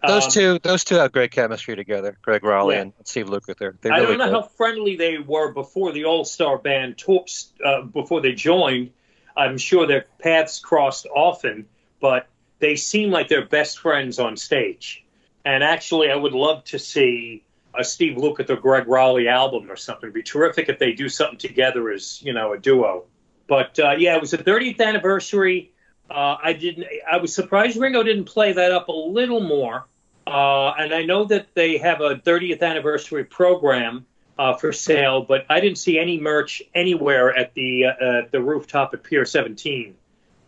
[0.05, 2.17] Those um, two, those two have great chemistry together.
[2.21, 2.81] Gregg Rolie Yeah.
[2.81, 3.79] and Steve Lukather.
[3.81, 7.81] They I don't know how friendly they were before the All Star Band talks uh,
[7.81, 8.91] before they joined.
[9.35, 11.67] I'm sure their paths crossed often,
[11.99, 12.27] but
[12.59, 15.03] they seem like they're best friends on stage.
[15.45, 17.43] And actually, I would love to see
[17.77, 20.07] a Steve Lukather Gregg Rolie album or something.
[20.07, 23.05] It'd be terrific if they do something together as you know a duo.
[23.47, 25.71] But uh, yeah, it was the 30th anniversary.
[26.09, 26.87] Uh, I didn't.
[27.11, 29.87] I was surprised Ringo didn't play that up a little more.
[30.25, 34.05] Uh, and I know that they have a 30th anniversary program
[34.37, 38.93] uh, for sale, but I didn't see any merch anywhere at the uh, the rooftop
[38.93, 39.95] at Pier 17.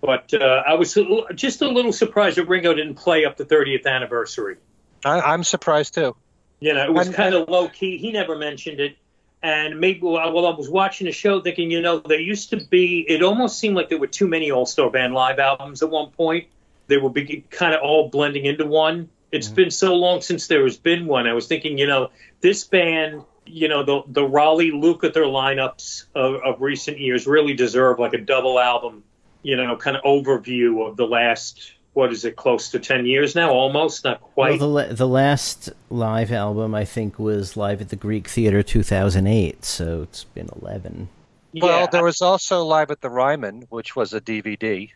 [0.01, 0.97] But uh, I was
[1.33, 4.57] just a little surprised that Ringo didn't play up the 30th anniversary.
[5.03, 6.15] I, I'm surprised too.
[6.59, 7.97] You know, it was kind of low key.
[7.97, 8.97] He never mentioned it.
[9.41, 13.05] And maybe while I was watching the show, thinking, you know, there used to be,
[13.07, 16.11] it almost seemed like there were too many All Star Band live albums at one
[16.11, 16.47] point.
[16.87, 17.11] They were
[17.49, 19.09] kind of all blending into one.
[19.31, 19.55] It's Mhm.
[19.55, 21.27] been so long since there has been one.
[21.27, 22.09] I was thinking, you know,
[22.41, 27.99] this band, you know, the the Rolie Lukather lineups of, of recent years really deserve
[27.99, 29.03] like a double album,
[29.43, 33.35] you know, kind of overview of the last, what is it, close to 10 years
[33.35, 33.51] now?
[33.51, 34.59] Almost, not Well, quite.
[34.89, 40.01] the the last live album I think was live at the Greek Theater 2008, so
[40.03, 41.09] it's been 11.
[41.53, 44.89] Well, yeah, there was also Live at the Ryman, which was a DVD,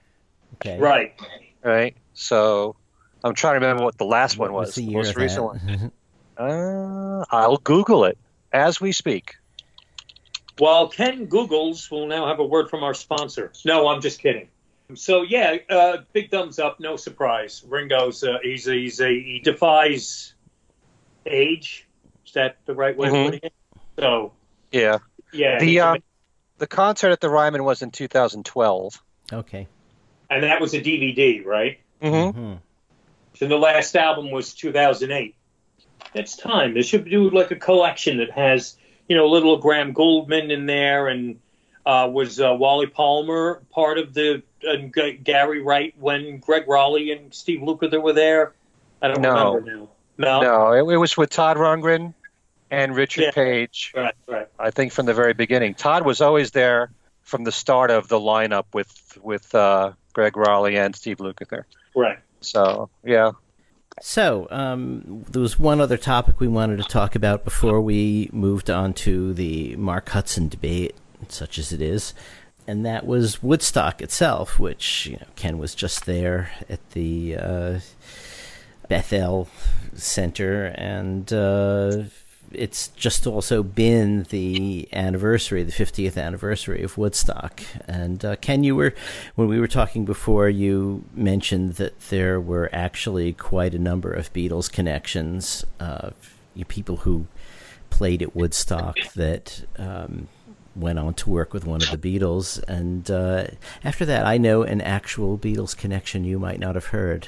[0.55, 0.77] Okay.
[0.79, 1.13] right.
[1.63, 1.95] right?
[2.13, 2.75] So
[3.23, 4.75] I'm trying to remember what the last one What was.
[4.75, 5.91] the the most of recent one.
[6.37, 8.17] Uh, I'll Google it
[8.51, 9.35] as we speak.
[10.57, 13.51] While Ken Googles, we'll now have a word from our sponsor.
[13.65, 14.47] No, I'm just kidding.
[14.95, 16.79] So yeah, uh, big thumbs up.
[16.79, 17.63] No surprise.
[17.67, 20.33] Ringo's uh, he's, he's a, he defies
[21.25, 21.87] age.
[22.25, 23.19] Is that the right way Mhm.
[23.19, 23.53] of putting it?
[23.99, 24.33] So
[24.71, 24.99] Yeah.
[25.31, 25.95] Yeah, The he's uh,
[26.59, 29.01] the concert at the Ryman was in 2012.
[29.31, 29.67] Okay.
[30.29, 31.79] and that was a DVD, right?
[32.01, 32.39] Mm-hmm.
[32.39, 32.59] Mhm.
[33.41, 35.35] And the last album was 2008.
[36.13, 36.73] It's time.
[36.73, 38.75] They should do like a collection that has,
[39.07, 41.39] you know, little Graham Gouldman in there, and
[41.85, 47.11] uh, was uh, Wally Palmer part of the and G- Gary Wright when Gregg Rolie
[47.17, 48.53] and Steve Lukather were there?
[49.01, 49.55] I don't No.
[49.55, 49.89] remember now.
[50.17, 52.13] No, No, it, it was with Todd Rundgren
[52.71, 53.31] and Richard Yeah.
[53.31, 53.91] Page.
[53.95, 54.47] right, right.
[54.57, 55.73] I think from the very beginning.
[55.73, 56.91] Todd was always there
[57.23, 61.63] from the start of the lineup with with uh, Gregg Rolie and Steve Lukather.
[61.95, 62.19] Right.
[62.41, 63.31] So yeah,
[64.01, 68.69] So, um, there was one other topic we wanted to talk about before we moved
[68.69, 70.95] on to the Mark Hudson debate,
[71.29, 72.13] such as it is,
[72.67, 77.79] and that was Woodstock itself, which you know, Ken was just there at the uh,
[78.87, 79.47] Bethel
[79.95, 82.03] Center, and uh,
[82.53, 87.61] it's just also been the anniversary, the 50th anniversary of Woodstock.
[87.87, 88.93] And uh, Ken, you were,
[89.35, 94.31] when we were talking before, you mentioned that there were actually quite a number of
[94.33, 96.11] Beatles connections, uh,
[96.67, 97.27] people who
[97.89, 100.27] played at Woodstock that um,
[100.75, 102.61] went on to work with one of the Beatles.
[102.67, 103.47] And uh,
[103.83, 107.27] after that, I know an actual Beatles connection you might not have heard.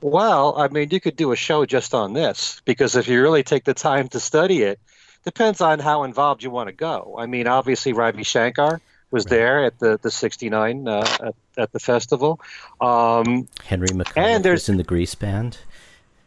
[0.00, 3.42] Well, I mean, you could do a show just on this because if you really
[3.42, 4.78] take the time to study it,
[5.24, 7.16] depends on how involved you want to go.
[7.18, 9.30] I mean, obviously, Ravi Shankar was Right.
[9.30, 12.40] there at the the '69 uh, at, at the festival,
[12.80, 15.58] um, Henry McCullough was in the Grease Band.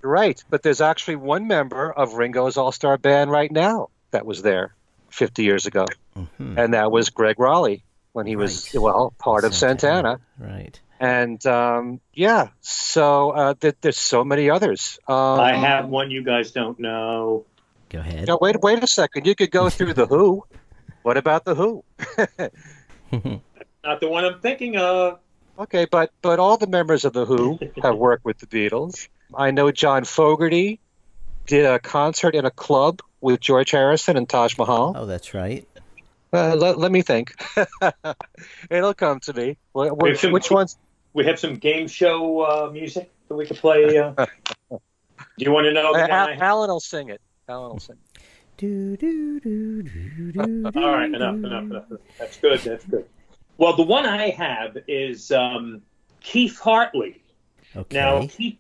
[0.02, 0.44] right?
[0.50, 4.74] But there's actually one member of Ringo's All Star Band right now that was there
[5.12, 5.86] 50 years ago,
[6.18, 6.58] Mhm.
[6.58, 8.82] and that was Gregg Rolie when he was Right.
[8.82, 10.20] well part of Santana.
[10.38, 10.80] Right.
[11.00, 15.00] And um, yeah, so uh, th- there's so many others.
[15.08, 17.46] Um, I have one you guys don't know.
[17.90, 18.28] Go ahead.
[18.28, 19.26] No, wait, wait a second.
[19.26, 20.44] You could go through the Who.
[21.02, 21.84] What about the Who?
[23.84, 25.20] Not the one I'm thinking of.
[25.58, 29.08] Okay, but but all the members of the Who have worked with the Beatles.
[29.34, 30.80] I know John Fogerty
[31.48, 34.94] did a concert in a club with George Harrison and Taj Mahal.
[34.96, 35.68] oh, that's right.
[36.32, 37.34] Uh, let, let me think.
[38.70, 39.58] It'll come to me.
[39.74, 40.78] Wh- We Which, which ones?
[41.14, 43.98] We have some game show uh, music that we could play.
[43.98, 44.14] Uh,
[44.70, 44.78] do
[45.38, 47.20] you want to know the Uh, one I Al- Alan will sing it.
[47.48, 47.98] Alan will sing.
[48.58, 51.84] Do, do, do, do, do, All right, enough, enough, enough.
[52.20, 52.60] That's good.
[52.60, 53.06] That's good.
[53.58, 55.82] Well, the one I have is um,
[56.22, 57.24] Keith Hartley.
[57.76, 57.98] Okay.
[57.98, 58.58] Now, Keith,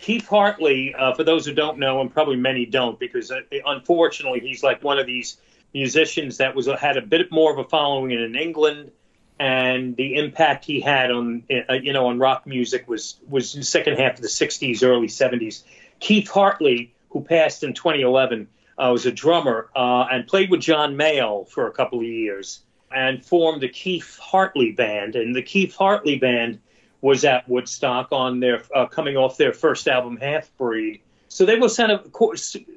[0.00, 4.40] Keith Hartley, uh, for those who don't know, and probably many don't, because uh, unfortunately
[4.40, 5.36] he's like one of these
[5.74, 8.90] musicians that was had a bit more of a following in England,
[9.38, 13.60] and the impact he had on uh, you know on rock music was was in
[13.60, 15.62] the second half of the '60s, early '70s.
[15.98, 20.96] Keith Hartley, who passed in 2011, uh, was a drummer uh, and played with John
[20.96, 22.60] Mayall for a couple of years,
[22.90, 25.14] and formed the Keith Hartley Band.
[25.14, 26.58] And the Keith Hartley Band
[27.00, 31.00] was at Woodstock on their uh, coming off their first album, Half Breed.
[31.28, 32.10] So they were kind of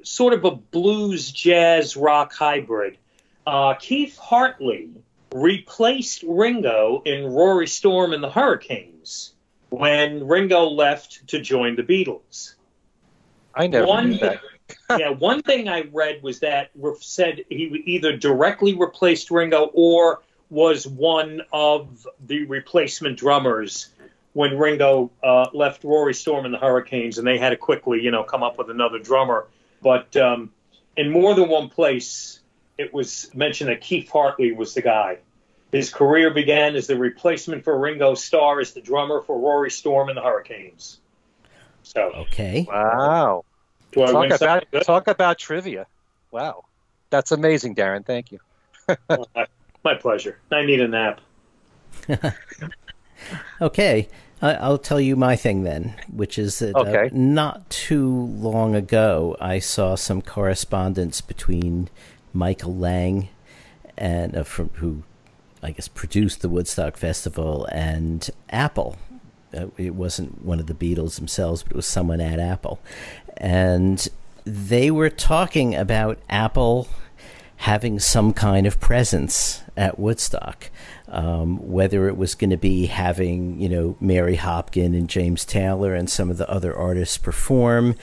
[0.02, 2.98] sort of a blues jazz rock hybrid.
[3.46, 4.90] Uh, Keith Hartley
[5.34, 9.34] replaced Ringo in Rory Storm and the Hurricanes
[9.70, 12.54] when Ringo left to join the Beatles.
[13.54, 14.40] I never One knew that.
[14.98, 20.86] yeah, one thing I read was that said he either directly replaced Ringo or was
[20.86, 23.88] one of the replacement drummers
[24.34, 28.10] when Ringo uh, left Rory Storm and the Hurricanes, and they had to quickly, you
[28.10, 29.46] know, come up with another drummer.
[29.82, 30.50] But um,
[30.96, 32.40] in more than one place,
[32.76, 35.18] it was mentioned that Keith Hartley was the guy.
[35.72, 40.08] His career began as the replacement for Ringo Starr as the drummer for Rory Storm
[40.08, 40.98] and the Hurricanes.
[41.82, 42.66] So, Okay.
[42.68, 43.44] Wow.
[43.92, 44.82] do I Talk about good?
[44.82, 45.86] talk about trivia.
[46.30, 46.64] Wow,
[47.10, 48.04] that's amazing, Darren.
[48.04, 48.38] Thank you.
[49.08, 49.46] my,
[49.84, 50.38] my pleasure.
[50.50, 51.20] I need a nap.
[53.60, 54.08] Okay.
[54.42, 57.06] I'll tell you my thing then, which is that Okay.
[57.06, 61.88] uh, not too long ago, I saw some correspondence between
[62.34, 63.28] Michael Lang
[63.96, 65.02] and uh, from who
[65.62, 68.96] I guess produced the Woodstock Festival and Apple.
[69.56, 72.80] Uh, it wasn't one of the Beatles themselves, but it was someone at Apple,
[73.38, 74.06] and
[74.44, 76.86] they were talking about Apple
[77.58, 80.70] having some kind of presence at Woodstock.
[81.14, 85.94] Um, whether it was going to be having, you know, Mary Hopkin and James Taylor
[85.94, 87.94] and some of the other artists perform.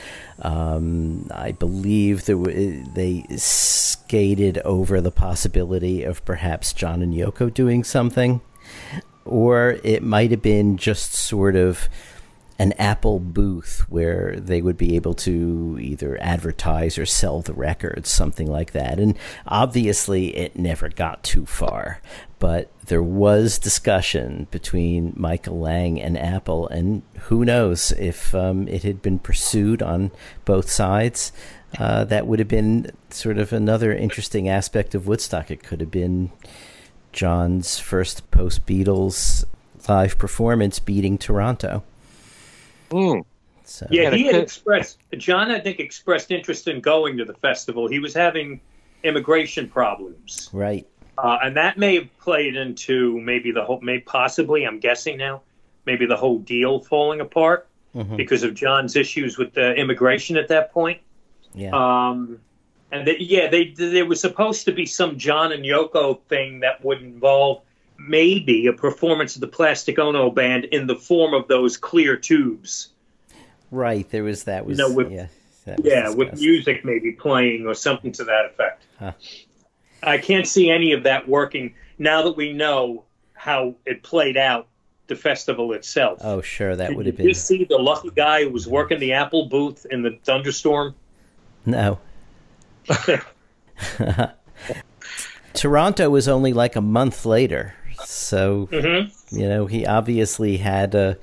[0.41, 7.83] Um, I believe were, they skated over the possibility of perhaps John and Yoko doing
[7.83, 8.39] something.
[9.25, 11.89] Or it might have been just sort of
[12.59, 18.09] an Apple booth where they would be able to either advertise or sell the records,
[18.09, 18.99] something like that.
[18.99, 22.01] And obviously, it never got too far.
[22.39, 28.83] But there was discussion between Michael Lang and Apple, and who knows if um, it
[28.83, 30.11] had been pursued on
[30.45, 31.31] both sides.
[31.79, 35.49] Uh, that would have been sort of another interesting aspect of Woodstock.
[35.49, 36.31] It could have been
[37.13, 39.45] John's first post Beatles
[39.87, 41.83] live performance beating Toronto.
[42.91, 43.23] Mm.
[43.63, 43.87] So.
[43.89, 45.49] Yeah, he had expressed John.
[45.51, 47.87] I think expressed interest in going to the festival.
[47.87, 48.59] He was having
[49.03, 50.85] immigration problems, right?
[51.17, 54.65] Uh, and that may have played into maybe the whole, may possibly.
[54.65, 55.41] I'm guessing now,
[55.85, 58.15] maybe the whole deal falling apart mm-hmm.
[58.15, 60.99] because of John's issues with the immigration at that point.
[61.53, 61.71] Yeah.
[61.73, 62.39] Um,
[62.91, 66.83] and they, yeah, they there was supposed to be some John and Yoko thing that
[66.83, 67.61] would involve
[68.07, 72.89] maybe a performance of the Plastic Ono band in the form of those clear tubes.
[73.69, 75.27] Right, there was that was you know, with, yeah,
[75.81, 78.83] yeah, with music maybe playing or something to that effect.
[78.99, 79.13] Huh.
[80.03, 84.67] I can't see any of that working now that we know how it played out
[85.07, 86.19] the festival itself.
[86.21, 87.25] Oh, sure, that Did would have been.
[87.25, 90.95] Did you see the lucky guy who was working the Apple booth in the thunderstorm?
[91.65, 91.99] No.
[95.53, 97.75] Toronto was only like a month later.
[98.05, 99.37] So mm-hmm.
[99.37, 101.17] you know he obviously had a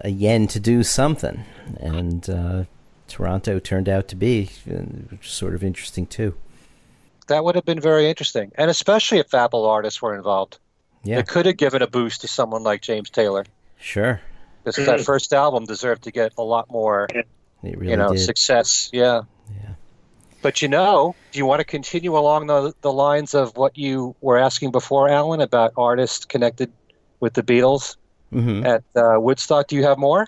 [0.00, 1.44] a yen to do something,
[1.80, 2.64] and uh,
[3.08, 6.34] Toronto turned out to be uh, sort of interesting too.
[7.26, 10.58] That would have been very interesting, and especially if Apple artists were involved.
[11.04, 13.44] Yeah, it could have given a boost to someone like James Taylor.
[13.78, 14.20] Sure,
[14.64, 17.08] because that first album deserved to get a lot more,
[17.62, 18.20] really you know, did.
[18.20, 18.90] success.
[18.92, 19.22] Yeah.
[20.38, 20.42] Yeah.
[20.42, 24.14] But you know, do you want to continue along the, the lines of what you
[24.20, 26.72] were asking before, Alan, about artists connected
[27.20, 27.96] with the Beatles
[28.32, 28.64] mm-hmm.
[28.64, 29.68] at uh, Woodstock?
[29.68, 30.26] Do you have more?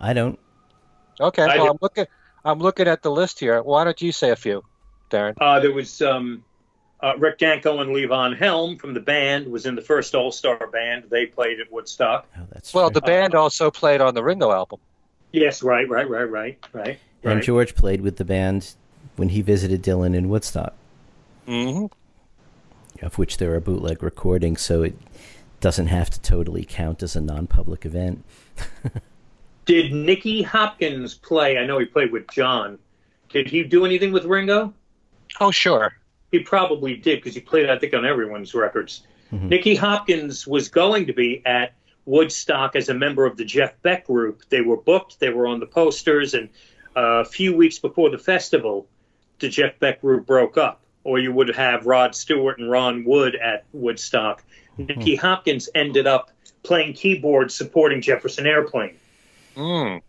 [0.00, 0.38] I don't.
[1.20, 2.06] Okay, I well, I'm looking.
[2.44, 3.62] I'm looking at the list here.
[3.62, 4.64] Why don't you say a few,
[5.10, 5.34] Darren?
[5.40, 6.44] Uh, there was um,
[7.00, 10.66] uh, Rick Danko and Levon Helm from the band was in the first All Star
[10.68, 11.04] band.
[11.10, 12.28] They played at Woodstock.
[12.36, 14.80] Oh, that's well, the band also played on the Ringo album.
[15.32, 16.98] Yes, right, right, right, right, right.
[17.22, 17.42] And right.
[17.42, 18.74] George played with the band
[19.16, 20.74] when he visited Dylan in Woodstock.
[21.46, 21.86] Mm-hmm.
[23.04, 24.96] Of which there are bootleg recordings, so it
[25.60, 28.24] doesn't have to totally count as a non-public event.
[29.64, 31.58] Did Nicky Hopkins play?
[31.58, 32.78] I know he played with John.
[33.28, 34.74] Did he do anything with Ringo?
[35.40, 35.94] Oh, sure.
[36.30, 39.06] He probably did because he played, I think, on everyone's records.
[39.32, 39.48] Mm-hmm.
[39.48, 44.06] Nicky Hopkins was going to be at Woodstock as a member of the Jeff Beck
[44.06, 44.42] group.
[44.48, 46.48] They were booked, they were on the posters, and
[46.96, 48.88] uh, a few weeks before the festival,
[49.42, 53.36] the Jeff Beck group broke up, or you would have Rod Stewart and Ron Wood
[53.36, 54.42] at Woodstock.
[54.78, 54.84] Mm-hmm.
[54.86, 56.30] Nicky Hopkins ended up
[56.62, 58.96] playing keyboards supporting Jefferson Airplane.
[59.54, 60.00] Mm.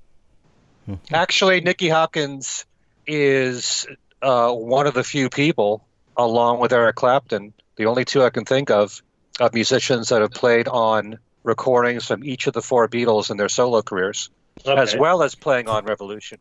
[1.11, 2.65] Actually, Nicky Hopkins
[3.05, 3.85] is
[4.21, 8.45] uh, one of the few people, along with Eric Clapton, the only two I can
[8.45, 9.01] think of,
[9.39, 13.49] of musicians that have played on recordings from each of the four Beatles in their
[13.49, 14.29] solo careers,
[14.65, 14.79] okay.
[14.79, 16.39] as well as playing on Revolution.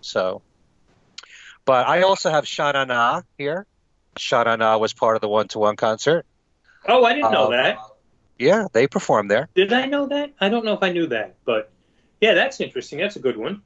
[0.00, 0.42] So
[1.64, 3.66] but I also have Sha Na Na here.
[4.16, 6.26] Sha Na Na was part of the one to one concert.
[6.86, 7.78] Oh, I didn't know um, that.
[8.38, 9.48] Yeah, they performed there.
[9.54, 10.32] Did I know that?
[10.40, 11.70] I don't know if I knew that, but
[12.20, 12.98] yeah, that's interesting.
[12.98, 13.62] That's a good one.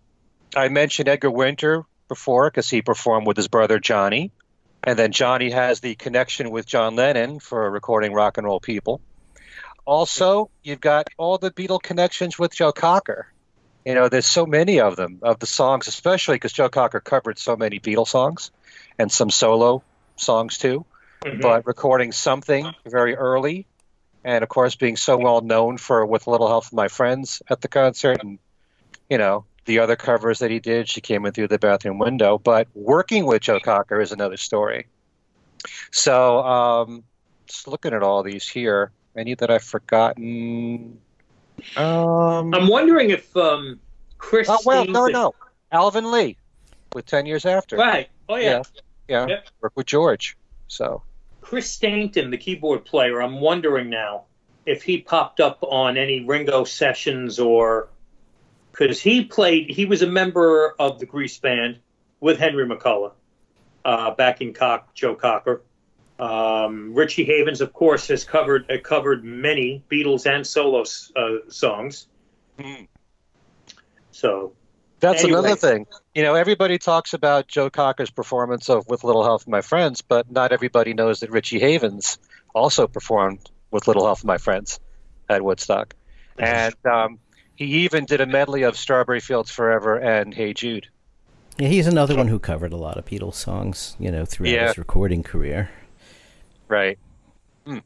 [0.55, 4.33] I mentioned Edgar Winter before because he performed with his brother Johnny.
[4.83, 9.01] And then Johnny has the connection with John Lennon for recording rock and roll people.
[9.85, 13.27] Also, you've got all the Beatle connections with Joe Cocker.
[13.89, 17.39] You know, there's so many of them, of the songs, especially because Joe Cocker covered
[17.39, 18.51] so many Beatles songs
[18.99, 19.83] and some solo
[20.17, 20.85] songs too.
[21.25, 21.41] Mm-hmm.
[21.41, 23.65] But recording something very early,
[24.23, 27.41] and of course being so well known for "With a Little Help from My Friends"
[27.49, 28.39] at the concert, and
[29.09, 30.87] you know the other covers that he did.
[30.87, 32.37] She came in through the bathroom window.
[32.37, 34.85] But working with Joe Cocker is another story.
[35.93, 37.05] So, um,
[37.47, 41.01] just looking at all these here, any that I've forgotten?
[41.77, 43.81] Um, I'm wondering if um,
[44.19, 44.49] Chris.
[44.51, 45.35] Oh well, no, no,
[45.73, 46.37] Alvin Lee,
[46.95, 47.77] with ten years after.
[47.77, 48.09] Right.
[48.29, 48.63] Oh yeah.
[49.09, 49.27] Yeah.
[49.29, 49.41] yeah.
[49.61, 50.37] Work with George.
[50.69, 51.03] So.
[51.41, 53.23] Chris Stainton, the keyboard player.
[53.23, 54.25] I'm wondering now
[54.67, 57.89] if he popped up on any Ringo sessions or
[58.71, 59.71] because he played.
[59.71, 61.79] He was a member of the Grease band
[62.21, 63.13] with Henry McCullough,
[63.85, 65.63] uh, backing Cock Joe Cocker.
[66.19, 70.83] Um, Richie Havens, of course, has covered uh, covered many Beatles and solo
[71.17, 72.09] uh, songs.
[72.59, 72.89] Mm.
[74.11, 74.53] So
[75.01, 75.39] that's anyway.
[75.39, 75.87] another thing.
[76.15, 80.03] You know, everybody talks about Joe Cocker's performance of "With Little Help from My Friends,"
[80.03, 82.19] but not everybody knows that Richie Havens
[82.55, 84.81] also performed "With Little Help from My Friends"
[85.29, 85.95] at Woodstock.
[86.41, 87.19] And um,
[87.57, 90.87] He even did a medley of Strawberry Fields Forever and Hey Jude.
[91.59, 94.69] Yeah, he's another one who covered a lot of Beatles songs, you know, throughout Yeah.
[94.69, 95.69] his recording career.
[96.69, 96.99] Right.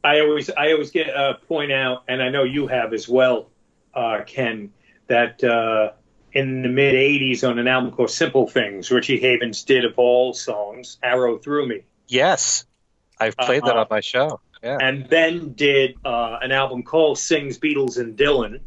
[0.03, 3.49] I always I always get uh, point out, and I know you have as well,
[3.93, 4.71] uh, Ken,
[5.07, 5.91] that uh,
[6.31, 10.33] in the mid '80s on an album called Simple Things, Richie Havens did of all
[10.33, 12.65] songs "Arrow Through Me," Yes.
[13.19, 13.79] I've played that Uh-huh.
[13.81, 14.39] on my show.
[14.63, 14.77] Yeah.
[14.81, 18.61] and then did uh, an album called "Sings Beatles and Dylan,"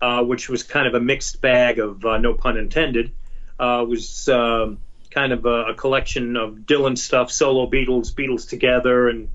[0.00, 3.10] uh, which was kind of a mixed bag of uh, no pun intended.
[3.58, 4.78] Uh, was um,
[5.10, 9.28] kind of a, a collection of Dylan stuff, solo Beatles, Beatles together, and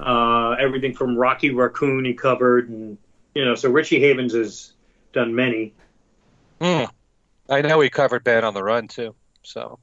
[0.00, 2.98] uh, everything from Rocky Raccoon he covered, and
[3.34, 4.72] you know, so Richie Havens has
[5.12, 5.72] done many.
[6.60, 6.88] Mm.
[7.48, 9.14] I know he covered Band on the Run too.
[9.42, 9.78] So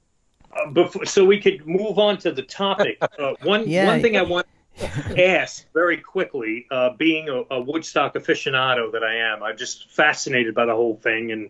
[0.55, 2.99] Uh, before, so we could move on to the topic.
[3.19, 3.85] Uh, one Yeah.
[3.85, 4.45] one thing I want
[4.79, 9.89] to ask very quickly, uh, being a, a Woodstock aficionado that I am, I'm just
[9.89, 11.49] fascinated by the whole thing and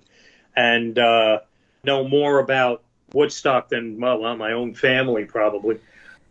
[0.56, 1.40] and uh,
[1.84, 5.80] know more about Woodstock than well, well, my own family probably.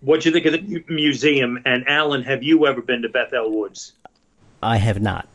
[0.01, 1.62] What do you think of the museum?
[1.64, 3.92] And Alan, have you ever been to Bethel Woods?
[4.62, 5.26] I have not.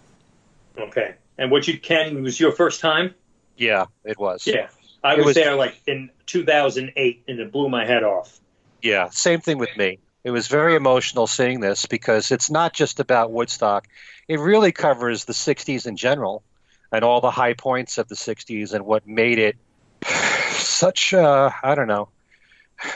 [0.78, 1.16] Okay.
[1.38, 3.16] And what you can was your first time?
[3.58, 4.48] yeah, it was.
[4.48, 4.70] Yeah,
[5.04, 8.40] I was, was- there like in 2008, and it blew my head off.
[8.82, 10.00] Yeah, same thing with me.
[10.24, 13.88] It was very emotional seeing this because it's not just about Woodstock.
[14.28, 16.44] It really covers the 60s in general
[16.92, 19.56] and all the high points of the 60s and what made it
[20.52, 22.10] such, uh, I don't know.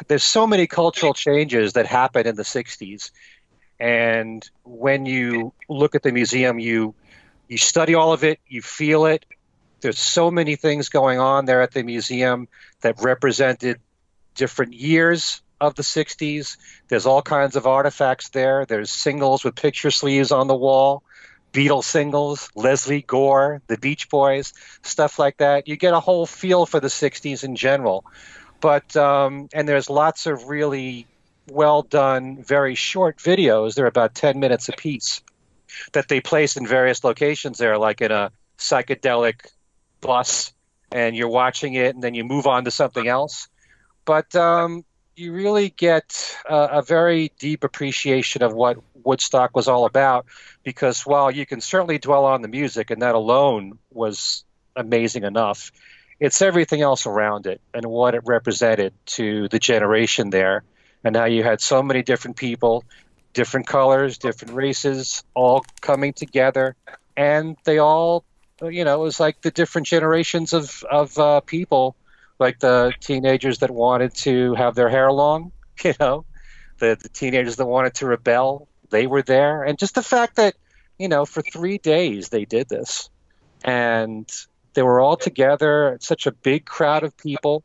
[0.07, 3.11] There's so many cultural changes that happened in the 60s.
[3.79, 6.95] And when you look at the museum, you
[7.47, 9.25] you study all of it, you feel it.
[9.81, 12.47] There's so many things going on there at the museum
[12.81, 13.79] that represented
[14.33, 16.57] different years of the 60s.
[16.87, 18.65] There's all kinds of artifacts there.
[18.65, 21.03] There's singles with picture sleeves on the wall,
[21.53, 25.67] Beatles singles, Lesley Gore, the Beach Boys, stuff like that.
[25.67, 28.05] You get a whole feel for the 60s in general.
[28.65, 31.05] But, um, and there's lots of really
[31.47, 33.75] well done, very short videos.
[33.75, 35.21] They're about 10 minutes apiece
[35.93, 39.41] that they place in various locations there, like in a psychedelic
[40.01, 40.51] bus,
[40.91, 43.49] and you're watching it, and then you move on to something else.
[44.03, 44.83] But um,
[45.15, 50.25] you really get uh, a very deep appreciation of what Woodstock was all about,
[50.63, 54.43] because while you can certainly dwell on the music, and that alone was
[54.75, 55.71] amazing enough,
[56.19, 60.63] it's everything else around it and what it represented to the generation there,
[61.03, 62.83] and how you had so many different people
[63.35, 66.75] different colors, different races, all coming together,
[67.15, 68.25] and they all,
[68.63, 71.95] you know, it was like the different generations of of uh, people,
[72.39, 75.51] like the teenagers that wanted to have their hair long,
[75.83, 76.25] you know,
[76.79, 80.55] the the teenagers that wanted to rebel, they were there, and just the fact that,
[80.97, 83.09] you know, for three days they did this,
[83.63, 84.27] and
[84.75, 87.63] they were all together, such a big crowd of people,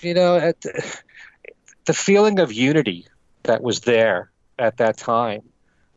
[0.00, 3.06] you know, at the, feeling of unity
[3.42, 5.42] that was there at that time.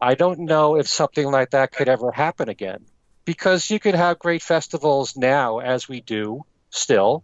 [0.01, 2.83] I don't know if something like that could ever happen again.
[3.23, 7.23] Because you could have great festivals now as we do still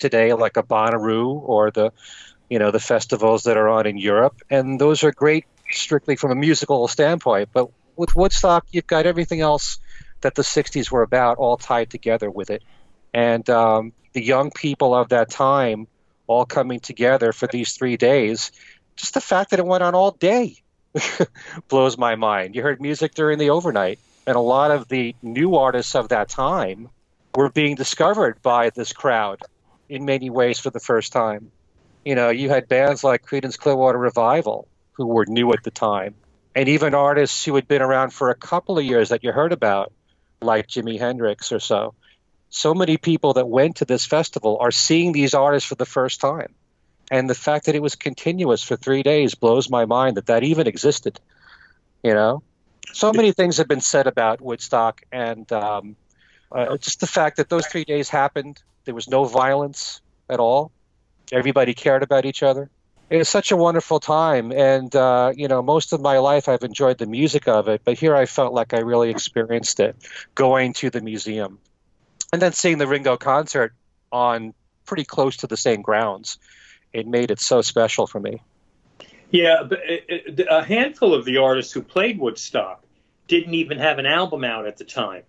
[0.00, 1.92] today like a Bonnaroo or the
[2.48, 4.40] you know the festivals that are on in Europe.
[4.48, 7.50] And those are great strictly from a musical standpoint.
[7.52, 9.78] But with Woodstock you've got everything else
[10.22, 12.62] that the 60s were about all tied together with it
[13.14, 15.86] and um, the young people of that time
[16.26, 18.50] all coming together for these three days
[18.96, 20.56] just the fact that it went on all day
[21.68, 22.54] blows my mind.
[22.54, 26.28] You heard music during the overnight, and a lot of the new artists of that
[26.28, 26.88] time
[27.34, 29.40] were being discovered by this crowd
[29.88, 31.50] in many ways for the first time.
[32.04, 36.14] You know, you had bands like Creedence Clearwater Revival who were new at the time,
[36.54, 39.52] and even artists who had been around for a couple of years that you heard
[39.52, 39.92] about,
[40.40, 41.94] like Jimi Hendrix or so.
[42.54, 46.20] So many people that went to this festival are seeing these artists for the first
[46.20, 46.54] time.
[47.10, 50.42] And the fact that it was continuous for three days blows my mind that that
[50.42, 51.20] even existed
[52.04, 52.42] you know?
[52.92, 55.96] So many things have been said about woodstock and um,
[56.52, 60.70] uh, just the fact that those three days happened there was no violence at all.
[61.32, 62.68] Everybody cared about each other.
[63.08, 64.52] It was such a wonderful time.
[64.52, 67.98] And uh, you know most of my life i've enjoyed the music of it but
[67.98, 69.96] here i felt like i really experienced it
[70.34, 71.58] going to the museum
[72.34, 73.72] and then seeing the ringo concert
[74.12, 74.52] on
[74.84, 76.38] pretty close to the same grounds
[76.94, 78.40] it made it so special for me.
[79.30, 80.04] Yeah, but it,
[80.38, 82.82] it, a handful of the artists who played Woodstock
[83.26, 85.24] didn't even have an album out at the time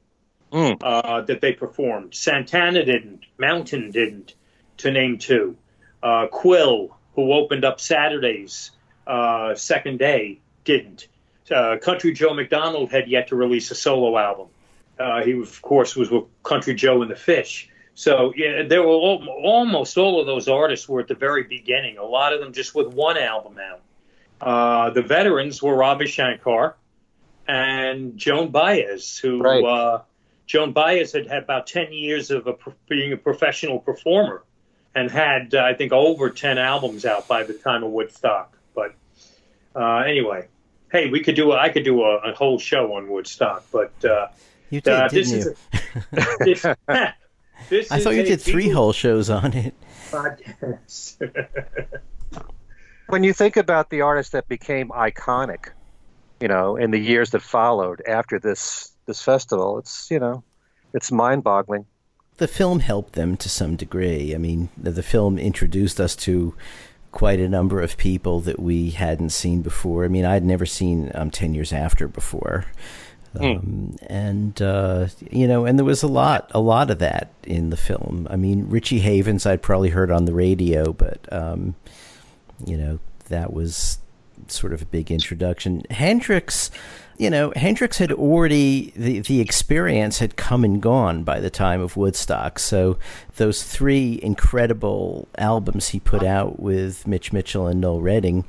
[0.52, 0.78] Mm.
[0.82, 2.14] uh, that they performed.
[2.14, 4.36] Santana didn't, Mountain didn't,
[4.78, 5.58] to name two.
[6.04, 8.70] Uh, Quill, who opened up Saturdays,
[9.08, 11.08] uh, second day, didn't.
[11.50, 14.48] Uh, Country Joe McDonald had yet to release a solo album.
[15.00, 17.70] Uh, he, of course, was with Country Joe and the Fish.
[17.94, 21.98] So yeah, there were all, almost all of those artists were at the very beginning.
[21.98, 23.82] A lot of them just with one album out.
[24.42, 26.76] Uh, the veterans were Ravi Shankar
[27.48, 29.64] and Joan Baez, who Right.
[29.64, 30.02] uh,
[30.46, 32.56] Joan Baez had had about ten years of a,
[32.90, 34.44] being a professional performer,
[34.94, 38.58] and had uh, I think over ten albums out by the time of Woodstock.
[38.76, 38.94] But
[39.76, 40.48] uh, anyway,
[40.92, 43.94] hey, we could do a, I could do a, a whole show on Woodstock, but
[44.04, 44.28] uh,
[44.76, 45.38] You did, uh, didn't this you?
[45.38, 46.62] is a, this,
[47.70, 49.74] this I is thought you did three Beatles whole shows on it.
[50.12, 52.02] podcast.
[53.08, 55.70] when you think about the artists that became iconic,
[56.42, 60.44] you know, in the years that followed after this this festival, it's you know,
[60.94, 61.86] it's mind-boggling.
[62.36, 64.36] The film helped them to some degree.
[64.36, 66.54] I mean, the, the film introduced us to
[67.14, 70.04] quite a number of people that we hadn't seen before.
[70.04, 72.66] I mean, I'd never seen um, Ten Years After before.
[73.42, 77.70] Um, and uh, you know, and there was a lot, a lot of that in
[77.70, 78.28] the film.
[78.30, 81.76] I mean, Richie Havens, I'd probably heard on the radio, but um,
[82.66, 84.00] you know, that was
[84.48, 85.84] sort of a big introduction.
[85.90, 86.70] Hendrix,
[87.18, 91.82] you know, Hendrix had already the the experience had come and gone by the time
[91.82, 92.60] of Woodstock.
[92.60, 92.98] So
[93.38, 98.46] those three incredible albums he put out with Mitch Mitchell and Noel Redding,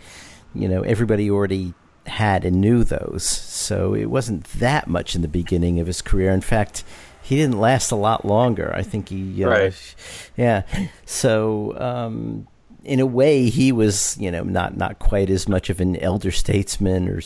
[0.54, 1.74] you know, everybody already
[2.08, 3.24] had and knew those.
[3.24, 6.30] So it wasn't that much in the beginning of his career.
[6.30, 6.84] In fact,
[7.22, 8.72] he didn't last a lot longer.
[8.74, 9.94] I think he, uh, Right.
[10.36, 10.62] yeah.
[11.04, 12.46] So um,
[12.84, 16.30] in a way, he was, you know, not not quite as much of an elder
[16.30, 17.20] statesman or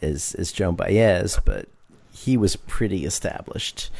[0.00, 1.68] as as Joan Baez, but
[2.12, 3.90] he was pretty established.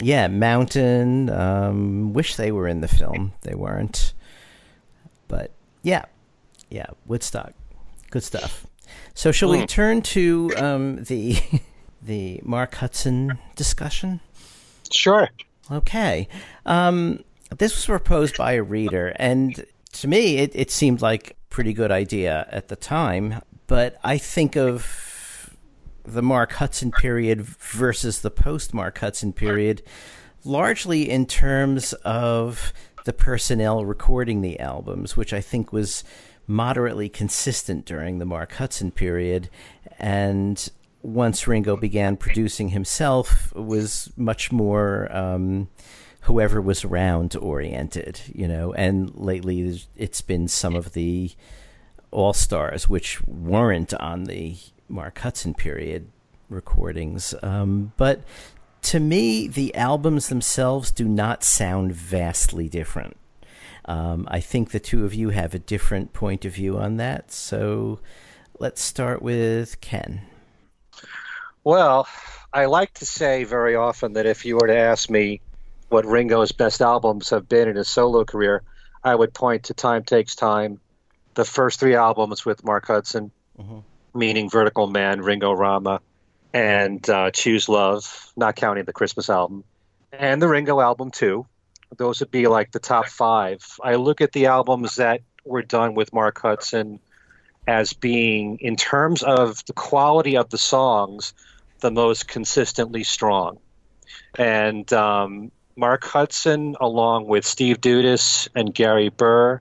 [0.00, 1.28] Yeah, Mountain.
[1.30, 3.32] Um, wish they were in the film.
[3.42, 4.12] They weren't.
[5.28, 5.50] But
[5.82, 6.04] yeah,
[6.70, 7.52] yeah, Woodstock,
[8.10, 8.66] good stuff.
[9.14, 11.36] So shall we turn to um, the
[12.02, 14.20] the Mark Hudson discussion?
[14.90, 15.28] Sure.
[15.70, 16.28] Okay.
[16.66, 17.24] Um,
[17.58, 21.72] this was proposed by a reader, and to me, it, it seemed like a pretty
[21.72, 23.42] good idea at the time.
[23.66, 25.56] But I think of
[26.04, 29.82] the Mark Hudson period versus the post Mark Hudson period
[30.44, 32.72] largely in terms of
[33.04, 36.04] the personnel recording the albums, which I think was
[36.46, 39.48] moderately consistent during the Mark Hudson period.
[39.98, 40.70] And
[41.02, 45.68] once Ringo began producing himself, was much more um,
[46.22, 48.72] whoever was around oriented, you know.
[48.72, 51.32] And lately, it's been some of the
[52.10, 54.56] all stars, which weren't on the
[54.88, 56.08] Mark Hudson period
[56.48, 57.34] recordings.
[57.42, 58.22] Um, but
[58.82, 63.16] to me, the albums themselves do not sound vastly different.
[63.84, 67.32] Um, I think the two of you have a different point of view on that.
[67.32, 67.98] So
[68.58, 70.22] let's start with Ken.
[71.64, 72.06] Well,
[72.52, 75.40] I like to say very often that if you were to ask me
[75.88, 78.62] what Ringo's best albums have been in his solo career,
[79.04, 80.80] I would point to Time Takes Time,
[81.34, 83.82] the first three albums with Mark Hudson, Mhm.
[84.14, 86.00] meaning Vertical Man, Ringo Rama,
[86.52, 89.64] and uh, Choose Love, not counting the Christmas album,
[90.12, 91.46] and the Ringo album too.
[91.96, 93.64] Those would be like the top five.
[93.82, 97.00] I look at the albums that were done with Mark Hudson
[97.66, 101.34] as being, in terms of the quality of the songs,
[101.80, 103.58] the most consistently strong.
[104.38, 109.60] And um, Mark Hudson, along with Steve Dudas and Gary Burr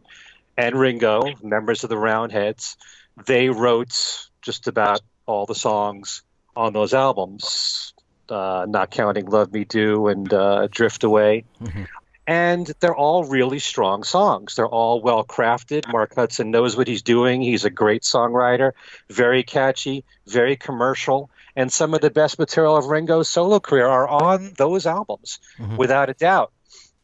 [0.57, 2.77] and Ringo, members of the Roundheads,
[3.25, 6.23] they wrote just about all the songs
[6.55, 7.93] on those albums,
[8.29, 11.45] uh, not counting Love Me Do and uh, Drift Away.
[11.61, 11.87] Mhm.
[12.31, 14.55] And they're all really strong songs.
[14.55, 15.91] They're all well crafted.
[15.91, 17.41] Mark Hudson knows what he's doing.
[17.41, 18.71] He's a great songwriter,
[19.09, 21.29] very catchy, very commercial.
[21.57, 25.75] And some of the best material of Ringo's solo career are on those albums, Mhm.
[25.77, 26.53] without a doubt.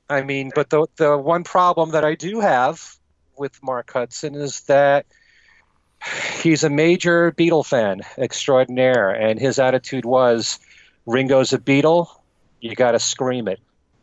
[0.09, 2.82] I mean, but the, the one problem that I do have
[3.38, 5.05] with Mark Hudson is that
[6.41, 10.59] he's a major Beatle fan extraordinaire, and his attitude was
[11.05, 12.07] Ringo's a Beatle,
[12.61, 13.59] you got to scream it.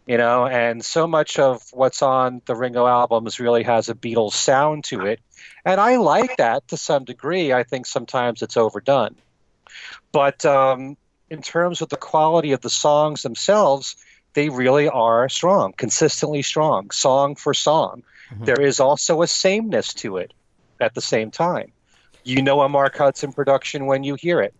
[0.06, 4.32] You know, and so much of what's on the Ringo albums really has a Beatles
[4.32, 5.20] sound to it.
[5.64, 7.54] And I like that to some degree.
[7.54, 9.16] I think sometimes it's overdone.
[10.12, 10.98] But um,
[11.30, 13.96] in terms of the quality of the songs themselves,
[14.34, 18.02] they really are strong, consistently strong, song for song.
[18.30, 18.44] Mhm.
[18.44, 20.32] There is also a sameness to it
[20.80, 21.72] at the same time.
[22.24, 24.54] You know a Mark Hudson production when you hear it.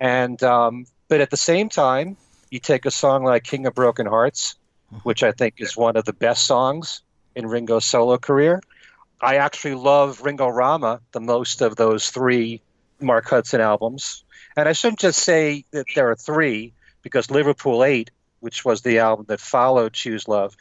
[0.00, 2.16] And um, but at the same time,
[2.50, 4.56] you take a song like King of Broken Hearts,
[5.02, 7.02] which I think is one of the best songs
[7.34, 8.62] in Ringo's solo career.
[9.20, 12.62] I actually love Ringo Rama the most of those three
[13.00, 14.24] Mark Hudson albums.
[14.56, 16.72] And I shouldn't just say that there are three,
[17.02, 18.10] because Liverpool 8,
[18.40, 20.56] which was the album that followed Choose Love,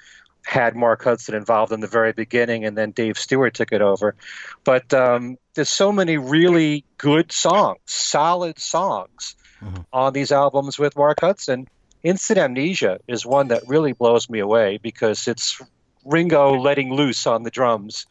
[0.45, 4.15] had Mark Hudson involved in the very beginning, and then Dave Stewart took it over.
[4.63, 9.81] But um, there's so many really good songs, solid songs mm-hmm.
[9.91, 11.67] on these albums with Mark Hudson.
[12.03, 15.61] Instant Amnesia is one that really blows me away because it's
[16.05, 18.05] Ringo letting loose on the drums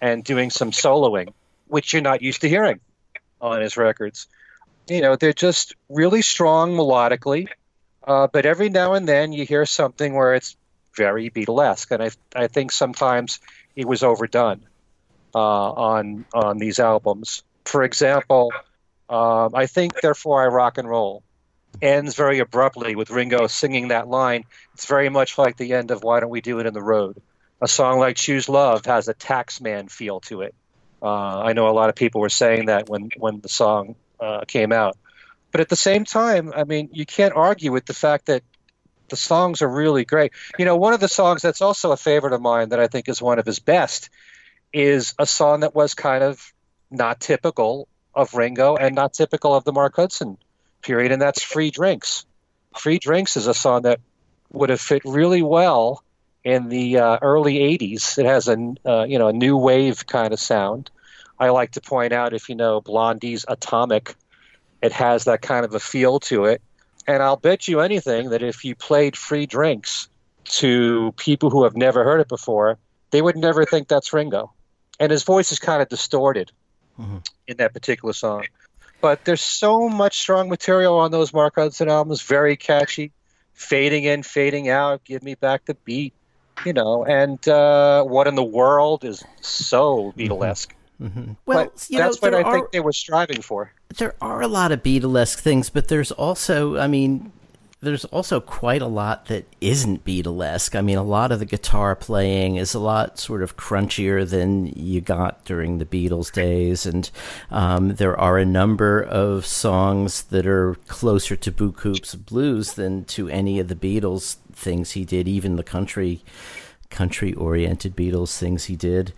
[0.00, 1.32] and doing some soloing,
[1.66, 2.80] which you're not used to hearing
[3.40, 4.28] on his records.
[4.88, 7.48] You know, they're just really strong melodically,
[8.04, 10.56] uh, but every now and then you hear something where it's
[10.96, 13.40] very Beatlesque, and I I think sometimes
[13.76, 14.62] it was overdone
[15.34, 17.42] uh, on on these albums.
[17.64, 18.52] For example,
[19.08, 21.22] um, I think "Therefore I Rock and Roll"
[21.80, 24.44] ends very abruptly with Ringo singing that line.
[24.74, 27.20] It's very much like the end of "Why Don't We Do It in the Road."
[27.60, 30.54] A song like "Choose Love" has a taxman feel to it.
[31.02, 34.44] Uh, I know a lot of people were saying that when when the song uh,
[34.46, 34.96] came out,
[35.50, 38.42] but at the same time, I mean, you can't argue with the fact that
[39.08, 40.32] the songs are really great.
[40.58, 43.08] You know, one of the songs that's also a favorite of mine that I think
[43.08, 44.10] is one of his best
[44.72, 46.52] is a song that was kind of
[46.90, 50.38] not typical of Ringo and not typical of the Mark Hudson
[50.82, 52.24] period, and that's Free Drinks.
[52.78, 54.00] Free Drinks is a song that
[54.52, 56.02] would have fit really well
[56.44, 58.18] in the uh, early 80s.
[58.18, 60.90] It has a, uh, you know, a new wave kind of sound.
[61.38, 64.14] I like to point out, if you know Blondie's Atomic,
[64.80, 66.62] it has that kind of a feel to it.
[67.06, 70.08] And I'll bet you anything that if you played free drinks
[70.44, 72.78] to people who have never heard it before,
[73.10, 74.52] they would never think that's Ringo.
[75.00, 76.52] And his voice is kind of distorted
[76.98, 77.18] mm-hmm.
[77.46, 78.44] in that particular song.
[79.02, 83.12] But there's so much strong material on those Mark Hudson albums, very catchy,
[83.52, 86.14] fading in, fading out, give me back the beat,
[86.64, 90.68] you know, and uh, What in the World is so Beatlesque.
[90.68, 91.18] Mm-hmm.
[91.20, 91.32] Mm-hmm.
[91.46, 93.72] Well, but that's know, what I are, think they were striving for.
[93.98, 97.32] There are a lot of Beatlesque things, but there's also, I mean,
[97.82, 100.76] there's also quite a lot that isn't Beatlesque.
[100.76, 104.66] I mean, a lot of the guitar playing is a lot sort of crunchier than
[104.66, 107.10] you got during the Beatles days, and
[107.50, 113.28] um, there are a number of songs that are closer to Boots Blues than to
[113.28, 116.22] any of the Beatles things he did, even the country
[116.88, 119.12] country oriented Beatles things he did.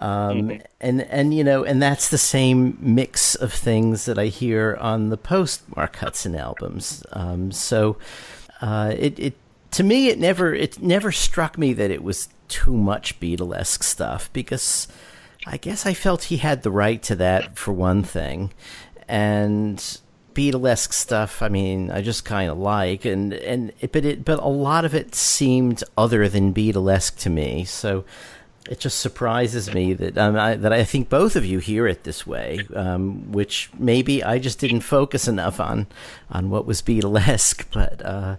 [0.00, 0.62] Um, mm-hmm.
[0.80, 5.08] and and you know and that's the same mix of things that I hear on
[5.08, 7.04] the post Mark Hudson albums.
[7.12, 7.96] Um, so
[8.60, 9.34] uh, it it
[9.72, 14.32] to me it never it never struck me that it was too much Beatlesque stuff
[14.32, 14.88] because
[15.46, 18.52] I guess I felt he had the right to that for one thing,
[19.08, 19.78] and
[20.34, 21.42] Beatlesque stuff.
[21.42, 24.84] I mean, I just kind of like, and and it, but it but a lot
[24.84, 27.64] of it seemed other than Beatlesque to me.
[27.64, 28.04] So
[28.68, 32.04] it just surprises me that um, I, that I think both of you hear it
[32.04, 35.86] this way, um, which maybe I just didn't focus enough on
[36.30, 38.36] on what was Beatlesque, but uh,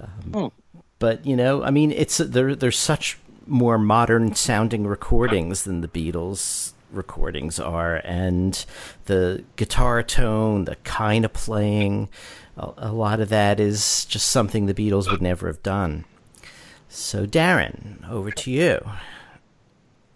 [0.00, 0.52] um, oh.
[0.98, 2.54] but you know, I mean, it's there.
[2.54, 8.64] There's such more modern sounding recordings than the Beatles recordings are, and
[9.04, 12.08] the guitar tone, the kind of playing,
[12.56, 16.06] a, a lot of that is just something the Beatles would never have done.
[16.88, 18.80] So, Darren, over to you.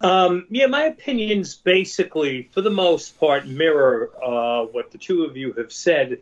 [0.05, 5.35] Um, yeah, my opinions basically, for the most part, mirror uh, what the two of
[5.35, 6.21] you have said.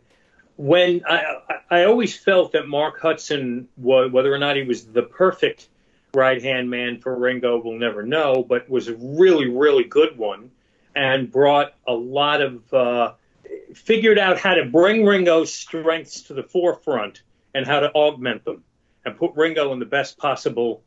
[0.56, 5.68] When I, I, always felt that Mark Hudson, whether or not he was the perfect
[6.14, 10.50] right hand man for Ringo, we'll never know, but was a really, really good one
[10.96, 13.12] and brought a lot of, uh,
[13.74, 17.20] figured out how to bring Ringo's strengths to the forefront
[17.54, 18.64] and how to augment them
[19.04, 20.82] and put Ringo in the best possible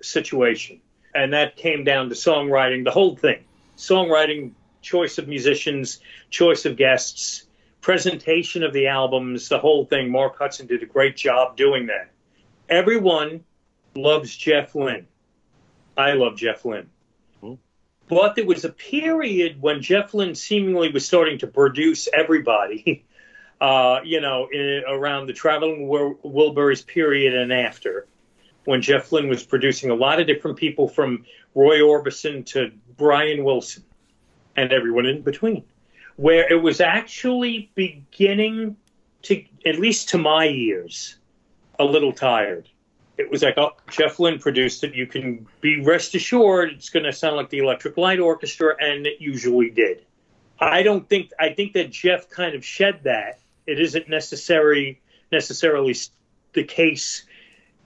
[0.00, 0.80] situation
[1.14, 3.44] and that came down to songwriting, the whole thing
[3.76, 6.00] songwriting, choice of musicians,
[6.30, 7.46] choice of guests,
[7.80, 10.10] presentation of the albums, the whole thing.
[10.10, 12.10] Mark Hudson did a great job doing that.
[12.68, 13.44] Everyone
[13.94, 15.06] loves Jeff Lynne.
[15.96, 16.88] I love Jeff Lynne.
[17.42, 17.54] Mm-hmm.
[18.08, 23.04] But there was a period when Jeff Lynne seemingly was starting to produce everybody,
[23.60, 28.06] uh, you know, in, around the Traveling Wilburys period and after
[28.64, 33.44] when Jeff Lynne was producing a lot of different people from Roy Orbison to Brian
[33.44, 33.84] Wilson
[34.56, 35.64] and everyone in between,
[36.16, 38.76] where it was actually beginning
[39.22, 41.16] to, at least to my ears,
[41.78, 42.68] a little tired.
[43.18, 44.94] It was like, oh, Jeff Lynne produced it.
[44.94, 49.06] You can be rest assured it's going to sound like the Electric Light Orchestra, and
[49.06, 50.04] it usually did.
[50.58, 53.40] I don't think, I think that Jeff kind of shed that.
[53.66, 55.00] It isn't necessary,
[55.30, 55.94] necessarily
[56.52, 57.24] the case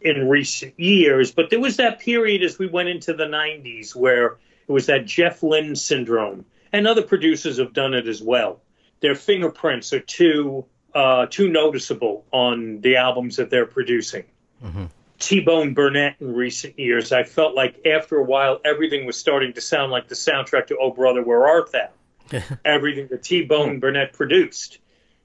[0.06, 4.36] in recent years, but there was that period as we went into the 90s where
[4.68, 8.60] it was that Jeff Lynne syndrome, and other producers have done it as well.
[9.00, 14.24] Their fingerprints are too uh, too noticeable on the albums that they're producing.
[14.64, 14.88] Mhm.
[15.18, 19.52] T Bone Burnett in recent years, I felt like after a while everything was starting
[19.54, 21.88] to sound like the soundtrack to Oh Brother, Where Art Thou?
[22.64, 24.78] everything that T Bone Burnett produced.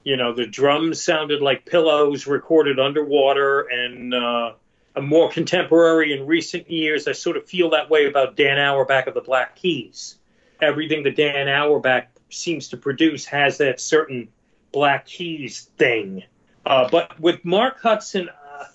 [0.04, 4.54] You know, the drums sounded like pillows recorded underwater, and uh,
[4.96, 7.08] a more contemporary in recent years.
[7.08, 10.18] I sort of feel that way about Dan Auerbach of the Black Keys.
[10.62, 14.30] Everything that Dan Auerbach seems to produce has that certain
[14.72, 16.24] Black Keys thing.
[16.66, 18.66] Uh, but with Mark Hudson, uh,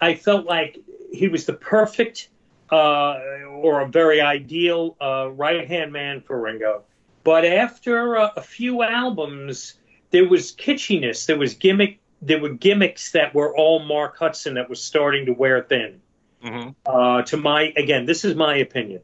[0.00, 0.78] I felt like
[1.12, 2.28] he was the perfect
[2.70, 3.18] uh,
[3.48, 6.82] or a very ideal uh, right hand man for Ringo.
[7.22, 9.74] But after uh, a few albums,
[10.10, 11.26] there was kitschiness.
[11.26, 12.00] There was gimmick.
[12.22, 16.00] There were gimmicks that were all Mark Hudson that was starting to wear thin.
[16.42, 16.70] Mm-hmm.
[16.86, 19.02] Uh, to my again, this is my opinion.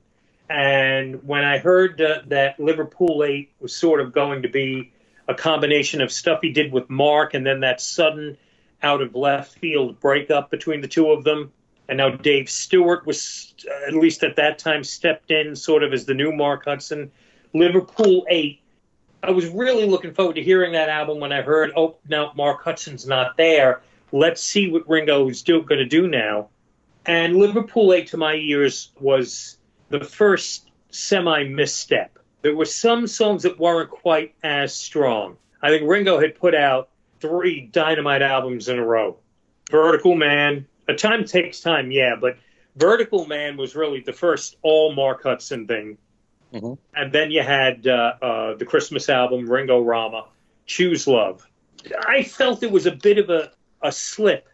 [0.49, 4.93] And when I heard uh, that Liverpool Eight was sort of going to be
[5.29, 8.37] a combination of stuff he did with Mark, and then that sudden
[8.83, 11.53] out of left field breakup between the two of them,
[11.89, 15.93] and now Dave Stewart was uh, at least at that time stepped in sort of
[15.93, 17.11] as the new Mark Hudson.
[17.55, 18.62] Liverpool Eight.
[19.23, 22.65] I was really looking forward to hearing that album when I heard, oh, now Mark
[22.65, 23.83] Hudson's not there.
[24.11, 26.49] Let's see what Ringo is going to do now.
[27.07, 29.59] And Liverpool 8 to my ears was
[29.91, 32.19] the first semi misstep.
[32.43, 35.37] There were some songs that weren't quite as strong.
[35.63, 36.89] I think Ringo had put out
[37.21, 39.17] three dynamite albums in a row
[39.71, 42.37] Vertical Man, A Time Takes Time, yeah, but
[42.75, 45.99] Vertical Man was really the first all Mark Hudson thing.
[46.53, 46.79] Mhm.
[46.95, 50.27] And then you had uh, uh, the Christmas album, Ringo Rama,
[50.67, 51.47] Choose Love.
[52.07, 53.51] I felt there was a bit of a,
[53.81, 54.49] a slip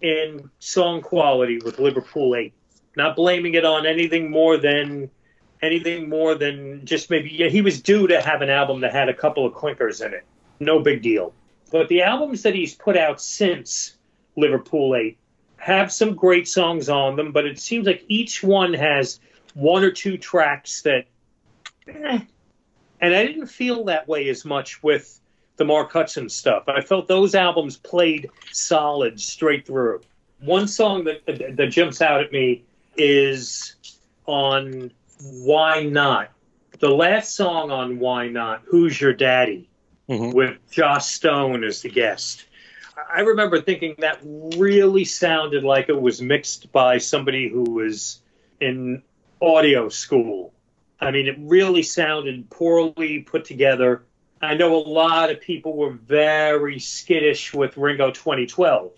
[0.00, 2.52] in song quality with Liverpool 8.
[2.96, 5.10] Not blaming it on anything more than
[5.60, 9.08] anything more than just maybe yeah, he was due to have an album that had
[9.08, 10.24] a couple of clinkers in it.
[10.60, 11.32] No big deal.
[11.70, 13.96] But the albums that he's put out since
[14.36, 15.18] Liverpool 8
[15.58, 19.20] have some great songs on them, but it seems like each one has
[19.54, 21.04] one or two tracks that
[21.88, 22.20] eh.
[23.00, 25.20] and I didn't feel that way as much with
[25.56, 26.64] the Mark Hudson stuff.
[26.68, 30.00] I felt those albums played solid straight through.
[30.40, 31.26] One song that
[31.56, 32.64] that jumps out at me
[32.96, 33.74] is
[34.26, 36.30] on Why Not.
[36.78, 39.68] The last song on Why Not, Who's Your Daddy,
[40.08, 40.32] Mhm.
[40.32, 42.44] with Joss Stone as the guest.
[43.12, 48.20] I remember thinking that really sounded like it was mixed by somebody who was
[48.60, 49.02] in
[49.40, 50.52] audio school.
[51.00, 54.02] I mean, it really sounded poorly put together.
[54.40, 58.92] I know a lot of people were very skittish with Ringo 2012.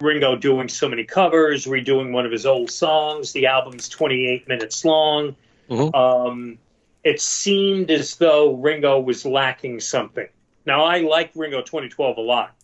[0.00, 3.32] Ringo doing so many covers, redoing one of his old songs.
[3.32, 5.34] The album's 28 minutes long.
[5.68, 5.94] Mhm.
[5.94, 6.58] Um,
[7.02, 10.28] it seemed as though Ringo was lacking something.
[10.66, 12.54] Now, I like Ringo 2012 a lot.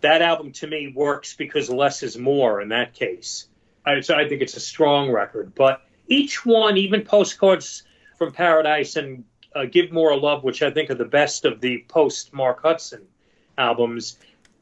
[0.00, 3.46] That album to me works because less is more in that case.
[3.84, 5.54] I, so I think it's a strong record.
[5.54, 7.82] But each one, even Postcards
[8.20, 9.24] from Paradise and
[9.56, 13.06] uh, Give More Love, which I think are the best of the post Mark Hudson
[13.56, 14.18] albums,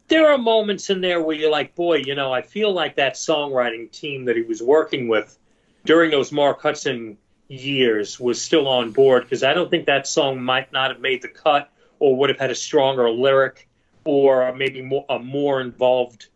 [0.06, 3.14] there are moments in there where you're like, boy, you know, I feel like that
[3.14, 5.36] songwriting team that he was working with
[5.84, 10.40] during those Mark Hudson years was still on board because I don't think that song
[10.40, 13.68] might not have made the cut or would have had a stronger lyric
[14.04, 16.28] or maybe more, a more involved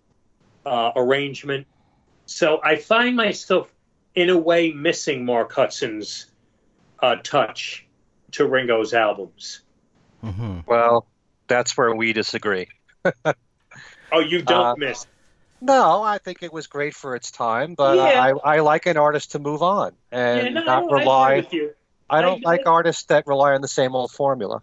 [0.67, 1.69] uh, arrangement.
[2.27, 3.73] So I find myself
[4.17, 6.27] in a way missing Mark Hudson's
[7.03, 7.87] uh, touch
[8.33, 9.61] to Ringo's albums.
[10.21, 11.07] hmm Well,
[11.49, 12.69] that's where we disagree.
[14.13, 15.07] Oh, you don't Uh, miss.
[15.61, 18.21] No, I think it was great for its time, but Yeah.
[18.45, 21.03] I, I like an artist to move on and Yeah, no, not no, I agree
[21.05, 21.37] rely.
[21.37, 21.75] with you.
[22.11, 24.61] I don't I- like artists that rely on the same old formula.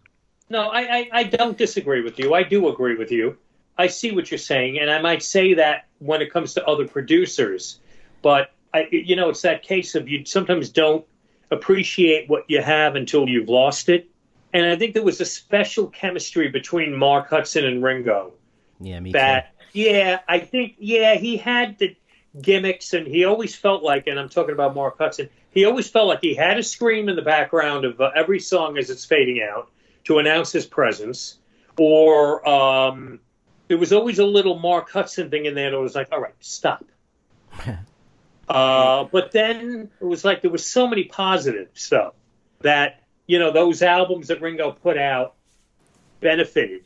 [0.49, 2.33] No, I, I, I don't disagree with you.
[2.33, 3.37] I do agree with you.
[3.77, 6.87] I see what you're saying, and I might say that when it comes to other
[6.87, 7.79] producers,
[8.21, 11.05] but I, you know, it's that case of you sometimes don't
[11.52, 14.10] appreciate what you have until you've lost it.
[14.54, 18.34] And I think there was a special chemistry between Mark Hudson and Ringo.
[18.80, 21.95] Yeah, me that yeah i think yeah he had the
[22.41, 26.08] gimmicks and he always felt like and i'm talking about mark hudson he always felt
[26.08, 29.41] like he had a scream in the background of uh, every song as it's fading
[29.41, 29.70] out
[30.06, 31.38] to announce his presence.
[31.78, 33.20] Or um,
[33.68, 36.34] there was always a little mark hudson thing in there that was like all right
[36.39, 36.86] stop
[38.50, 42.14] uh, but then it was like there was so many positive stuff
[42.62, 45.36] that you know those albums that ringo put out
[46.20, 46.82] benefited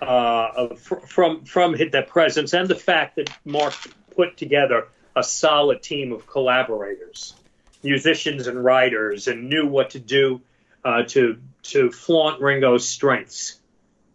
[0.00, 3.74] uh, fr- from from his- that presence and the fact that Mark
[4.14, 7.34] put together a solid team of collaborators,
[7.82, 10.40] musicians and writers, and knew what to do
[10.84, 13.58] uh, to to flaunt Ringo's strengths.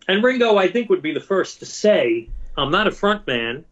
[0.08, 3.66] And Ringo, I think, would be the first to say, I'm not a front man.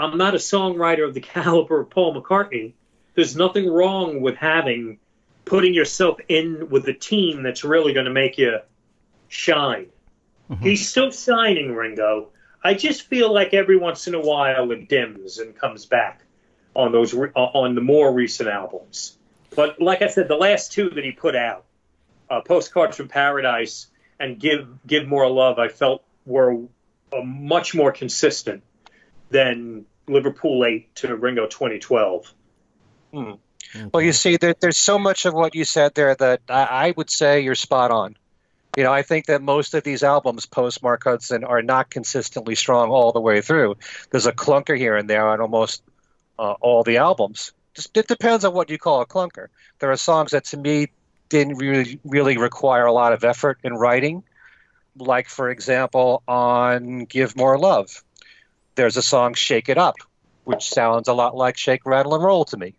[0.00, 2.72] I'm not a songwriter of the caliber of Paul McCartney.
[3.14, 4.98] There's nothing wrong with having
[5.44, 8.58] putting yourself in with a team that's really going to make you
[9.28, 9.86] shine.
[10.50, 10.62] Mm-hmm.
[10.62, 12.28] He's still shining, Ringo.
[12.62, 16.22] I just feel like every once in a while it dims and comes back
[16.74, 19.16] on those on the more recent albums.
[19.54, 21.64] But like I said, the last two that he put out,
[22.28, 23.88] uh, "Postcards from Paradise"
[24.18, 26.64] and "Give Give More Love," I felt were
[27.12, 28.62] uh, much more consistent
[29.30, 32.34] than Liverpool Eight to Ringo 2012.
[33.12, 33.32] Hmm.
[33.92, 36.94] Well, you see, there, there's so much of what you said there that I, I
[36.96, 38.16] would say you're spot on.
[38.76, 42.54] You know, I think that most of these albums post Mark Hudson are not consistently
[42.54, 43.76] strong all the way through.
[44.10, 45.82] There's a clunker here and there on almost
[46.38, 47.52] uh, all the albums.
[47.74, 49.48] Just, it depends on what you call a clunker.
[49.78, 50.88] There are songs that to me
[51.28, 54.24] didn't really really require a lot of effort in writing,
[54.96, 58.02] like for example on "Give More Love."
[58.74, 59.96] There's a song "Shake It Up,"
[60.44, 62.74] which sounds a lot like "Shake, Rattle, and Roll" to me.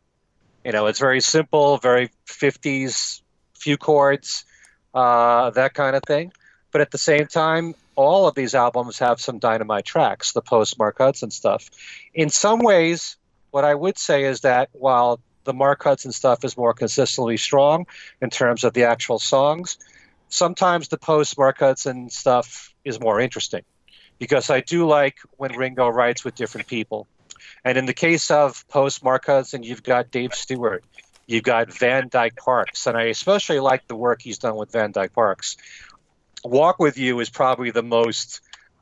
[0.64, 3.22] You know, it's very simple, very 50s,
[3.56, 4.46] few chords,
[4.94, 6.32] uh, that kind of thing.
[6.72, 10.80] But at the same time, all of these albums have some dynamite tracks, the post
[10.80, 11.70] Mark Hudson stuff.
[12.14, 13.18] In some ways,
[13.52, 17.86] what I would say is that while the Mark Hudson stuff is more consistently strong
[18.22, 19.78] in terms of the actual songs,
[20.30, 23.64] sometimes the post Mark Hudson stuff is more interesting
[24.22, 27.08] because I do like when Ringo writes with different people.
[27.66, 30.84] And in the case of post Mark Hudson, you've got Dave Stewart,
[31.26, 34.92] you've got Van Dyke Parks, and I especially like the work he's done with Van
[34.92, 35.58] Dyke Parks.
[36.44, 38.42] Walk with You is probably the most,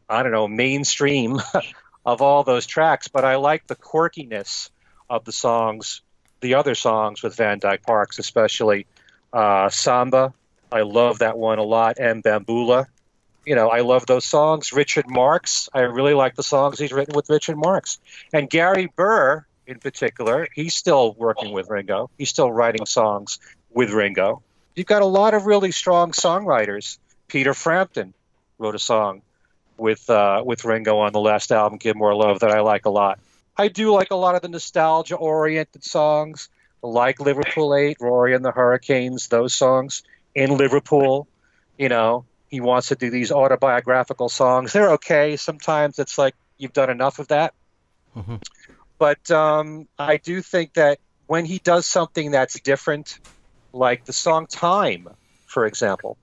[0.09, 1.39] I don't know, mainstream
[2.05, 4.71] of all those tracks, but I like the quirkiness
[5.09, 6.01] of the songs,
[6.41, 8.87] the other songs with Van Dyke Parks, especially
[9.31, 10.33] uh, Samba.
[10.69, 12.87] I love that one a lot, and Bamboula.
[13.49, 14.73] You know, I love those songs.
[14.73, 17.97] Richard Marx, I really like the songs he's written with Richard Marx.
[18.31, 22.11] And Gary Burr, in particular, he's still working with Ringo.
[22.15, 23.39] He's still writing songs
[23.71, 24.43] with Ringo.
[24.75, 26.99] You've got a lot of really strong songwriters.
[27.27, 28.13] Peter Frampton
[28.59, 29.23] wrote a song
[29.79, 32.91] with uh, with Ringo on the last album, "Give More Love," that I like a
[32.91, 33.17] lot.
[33.57, 36.49] I do like a lot of the nostalgia-oriented songs,
[36.83, 40.03] like Liverpool Eight, Rory and the Hurricanes, those songs
[40.35, 41.27] in Liverpool.
[41.79, 44.73] You know, he wants to do these autobiographical songs.
[44.73, 45.37] They're okay.
[45.37, 47.53] Sometimes it's like you've done enough of that.
[48.15, 48.35] Mm-hmm.
[48.97, 53.19] But um, I do think that when he does something that's different,
[53.71, 55.07] like the song "Time,"
[55.45, 56.17] for example,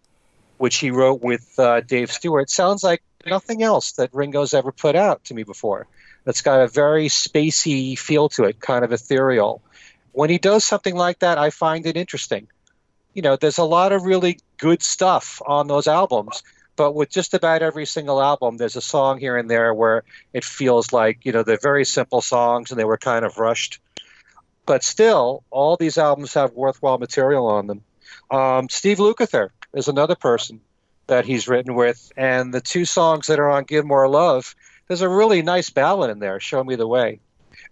[0.58, 4.96] which he wrote with uh, Dave Stewart, sounds like nothing else that Ringo's ever put
[4.96, 5.86] out to me before.
[6.26, 9.62] It's got a very spacey feel to it, kind of ethereal.
[10.12, 12.48] When he does something like that, I find it interesting.
[13.16, 16.42] You know, there's a lot of really good stuff on those albums,
[16.76, 20.04] but with just about every single album, there's a song here and there where
[20.34, 23.80] it feels like, you know, they're very simple songs and they were kind of rushed.
[24.66, 27.80] But still, all these albums have worthwhile material on them.
[28.30, 30.60] Um, Steve Lukather is another person
[31.06, 34.54] that he's written with, and the two songs that are on "Give More Love,"
[34.88, 37.20] there's a really nice ballad in there, "Show Me the Way,"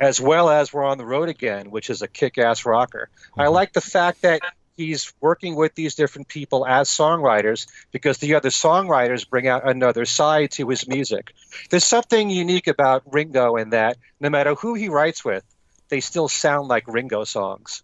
[0.01, 3.11] as well as "We're on the Road Again," which is a kick-ass rocker.
[3.13, 3.41] Mm-hmm.
[3.43, 4.41] I like the fact that
[4.77, 10.05] he's working with these different people as songwriters because the other songwriters bring out another
[10.05, 11.33] side to his music.
[11.71, 15.45] There's something unique about Ringo in that no matter who he writes with,
[15.89, 17.83] they still sound like Ringo songs.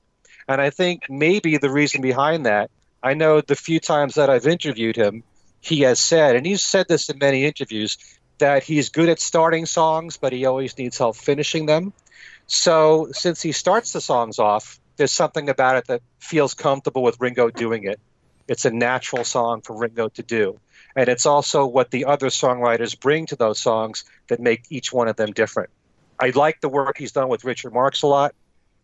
[0.49, 2.71] And I think maybe the reason behind that,
[3.03, 5.23] I know the few times that I've interviewed him,
[5.61, 7.99] he has said, and he's said this in many interviews,
[8.39, 11.93] that he's good at starting songs, but he always needs help finishing them.
[12.47, 17.19] So since he starts the songs off, there's something about it that feels comfortable with
[17.21, 17.99] Ringo doing it.
[18.47, 20.61] It's a natural song for Ringo to do.
[20.95, 25.09] And it's also what the other songwriters bring to those songs that make each one
[25.09, 25.71] of them different.
[26.19, 28.35] I like the work he's done with Richard Marx a lot.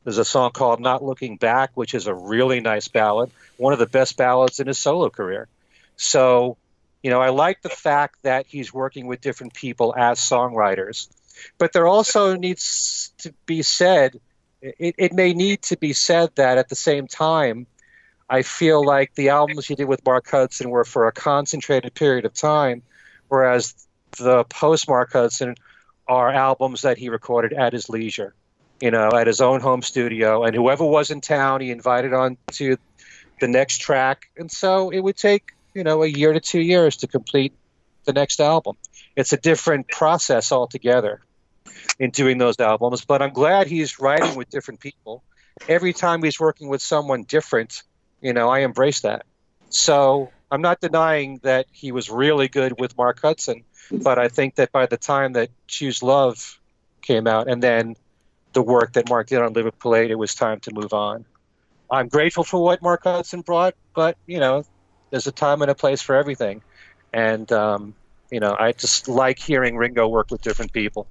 [0.04, 3.78] There's a song called Not Looking Back, which is a really nice ballad, one of
[3.78, 5.48] the best ballads in his solo career.
[5.96, 6.56] So
[7.02, 11.08] you know, I like the fact that he's working with different people as songwriters,
[11.58, 14.18] but there also needs to be said,
[14.78, 17.66] it, it may need to be said that at the same time,
[18.28, 22.24] I feel like the albums you did with Mark Hudson were for a concentrated period
[22.24, 22.82] of time,
[23.28, 23.74] whereas
[24.18, 25.54] the post Mark Hudson
[26.08, 28.34] are albums that he recorded at his leisure,
[28.80, 30.44] you know, at his own home studio.
[30.44, 32.76] And whoever was in town, he invited on to
[33.40, 34.28] the next track.
[34.36, 37.52] And so it would take you know a year to two years to complete
[38.06, 38.76] the next album.
[39.14, 41.20] It's a different process altogether
[41.98, 43.04] in doing those albums.
[43.04, 45.22] But I'm glad he's writing with different people.
[45.68, 47.82] Every time he's working with someone different,
[48.20, 49.24] you know, I embrace that.
[49.70, 54.56] So I'm not denying that he was really good with Mark Hudson, but I think
[54.56, 56.60] that by the time that Choose Love
[57.02, 57.96] came out, and then
[58.52, 61.24] the work that Mark did on Liverpool 8, it was time to move on.
[61.90, 64.64] I'm grateful for what Mark Hudson brought, but you know,
[65.10, 66.62] there's a time and a place for everything,
[67.12, 67.94] and um,
[68.30, 71.06] you know, I just like hearing Ringo work with different people.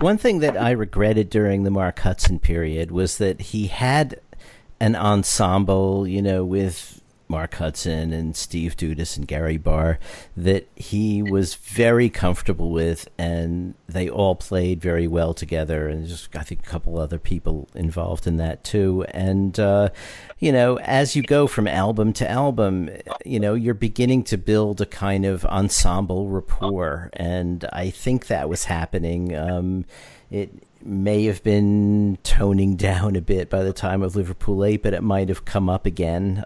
[0.00, 4.20] One thing that I regretted during the Mark Hudson period was that he had
[4.78, 9.98] an ensemble, you know, with Mark Hudson and Steve Dudas and Gary Burr
[10.36, 15.88] that he was very comfortable with, and they all played very well together.
[15.88, 19.04] And just I think a couple other people involved in that too.
[19.10, 19.90] And uh,
[20.38, 22.90] you know, as you go from album to album,
[23.24, 28.48] you know, you're beginning to build a kind of ensemble rapport, and I think that
[28.48, 29.36] was happening.
[29.36, 29.84] Um,
[30.30, 30.50] it
[30.82, 35.02] may have been toning down a bit by the time of Liverpool 8, but it
[35.02, 36.44] might have come up again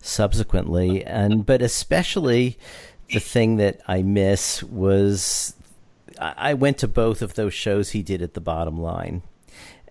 [0.00, 1.04] subsequently.
[1.04, 2.58] And but especially
[3.12, 5.54] the thing that I miss was
[6.18, 9.22] I went to both of those shows he did at the bottom line.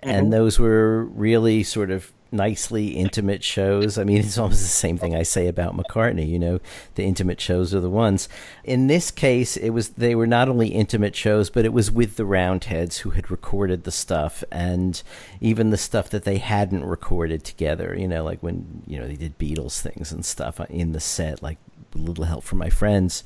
[0.01, 0.09] Mm-hmm.
[0.09, 3.97] And those were really sort of nicely intimate shows.
[3.97, 6.27] I mean, it's almost the same thing I say about McCartney.
[6.27, 6.59] You know,
[6.95, 8.29] the intimate shows are the ones.
[8.63, 12.15] In this case, it was they were not only intimate shows, but it was with
[12.15, 15.01] the Roundheads who had recorded the stuff, and
[15.41, 17.95] even the stuff that they hadn't recorded together.
[17.97, 21.41] You know, like when you know they did Beatles things and stuff in the set,
[21.41, 21.57] like
[21.93, 23.23] "Little Help from My Friends."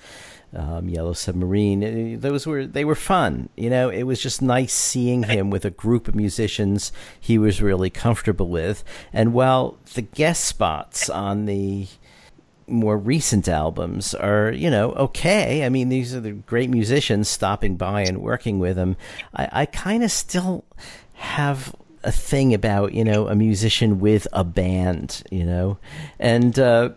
[0.55, 1.83] Um, Yellow Submarine.
[2.15, 3.49] Uh, those were they were fun.
[3.55, 7.61] You know, it was just nice seeing him with a group of musicians he was
[7.61, 8.83] really comfortable with.
[9.11, 11.87] And while the guest spots on the
[12.67, 15.65] more recent albums are, you know, okay.
[15.65, 18.95] I mean, these are the great musicians stopping by and working with him.
[19.35, 20.63] I, I kind of still
[21.13, 25.77] have a thing about, you know, a musician with a band, you know,
[26.19, 26.89] and uh,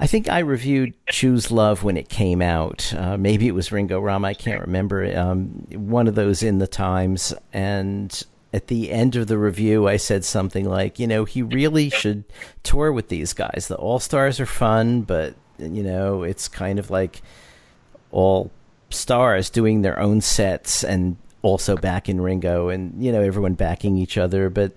[0.00, 2.94] I think I reviewed Choose Love when it came out.
[2.94, 4.28] Uh, maybe it was Ringo Rama.
[4.28, 5.16] I can't remember.
[5.18, 7.34] Um, one of those in the Times.
[7.52, 8.22] And
[8.52, 12.24] at the end of the review, I said something like, you know, he really should
[12.62, 13.66] tour with these guys.
[13.68, 17.20] The All Stars are fun, but, you know, it's kind of like
[18.12, 18.52] all
[18.90, 24.16] stars doing their own sets and also backing Ringo and, you know, everyone backing each
[24.16, 24.48] other.
[24.48, 24.72] But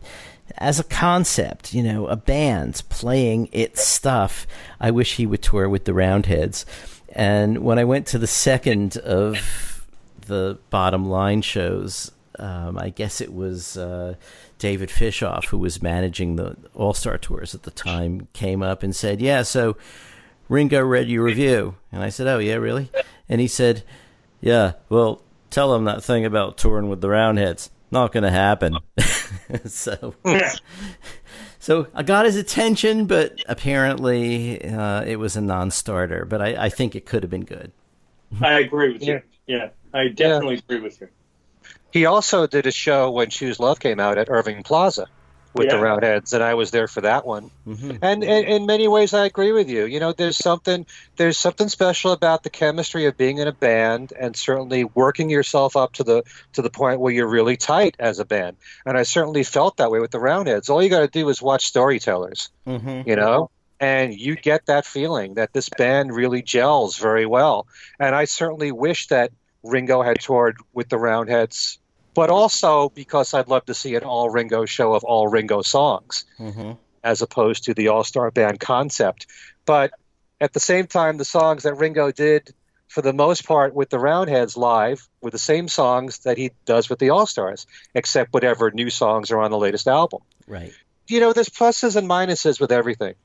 [0.57, 4.47] as a concept, you know, a band playing its stuff.
[4.79, 6.65] I wish he would tour with the Roundheads.
[7.13, 9.87] And when I went to the second of
[10.27, 14.15] the bottom line shows, um, I guess it was uh,
[14.57, 18.95] David Fishof, who was managing the All Star tours at the time, came up and
[18.95, 19.75] said, "Yeah, so
[20.47, 22.89] Ringo read your review," and I said, "Oh yeah, really?"
[23.27, 23.83] And he said,
[24.39, 28.77] "Yeah, well, tell him that thing about touring with the Roundheads." Not going to happen.
[29.65, 30.15] so,
[31.59, 36.25] so I got his attention, but apparently uh, it was a non-starter.
[36.25, 37.71] But I, I, think it could have been good.
[38.41, 39.21] I agree with you.
[39.47, 40.61] Yeah, I definitely yeah.
[40.65, 41.09] agree with you.
[41.91, 45.07] He also did a show when Choose Love came out at Irving Plaza
[45.53, 45.75] with yeah.
[45.75, 47.51] the Roundheads, and I was there for that one.
[47.67, 47.97] Mm-hmm.
[48.01, 49.85] And, and, in many ways, I agree with you.
[49.85, 50.85] You know, there's something
[51.17, 55.75] there's something special about the chemistry of being in a band, and certainly working yourself
[55.75, 56.23] up to the
[56.53, 58.57] to the point where you're really tight as a band.
[58.85, 60.69] And I certainly felt that way with the Roundheads.
[60.69, 62.49] All you got to do is watch Storytellers.
[62.65, 63.09] Mm-hmm.
[63.09, 63.49] You know.
[63.79, 67.65] And you get that feeling that this band really gels very well.
[67.99, 69.31] And I certainly wish that
[69.63, 71.79] Ringo had toured with the Roundheads
[72.13, 76.25] but also because I'd love to see an all Ringo show of all Ringo songs,
[76.39, 76.73] mm-hmm.
[77.03, 79.27] as opposed to the all star band concept.
[79.65, 79.91] But
[80.39, 82.53] at the same time, the songs that Ringo did,
[82.87, 86.89] for the most part, with the Roundheads live, were the same songs that he does
[86.89, 90.21] with the All Stars, except whatever new songs are on the latest album.
[90.47, 90.73] Right.
[91.07, 93.15] You know, there's pluses and minuses with everything.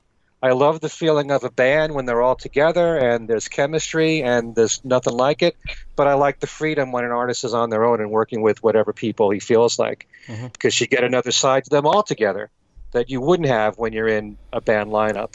[0.41, 4.53] I love the feeling of a band when they're all together and there's chemistry and
[4.53, 5.57] there's nothing like it.
[5.95, 8.61] But I like the freedom when an artist is on their own and working with
[8.61, 10.47] whatever people he feels like, mm-hmm.
[10.47, 12.51] because you get another side to them all together
[12.91, 15.33] that you wouldn't have when you're in a band lineup.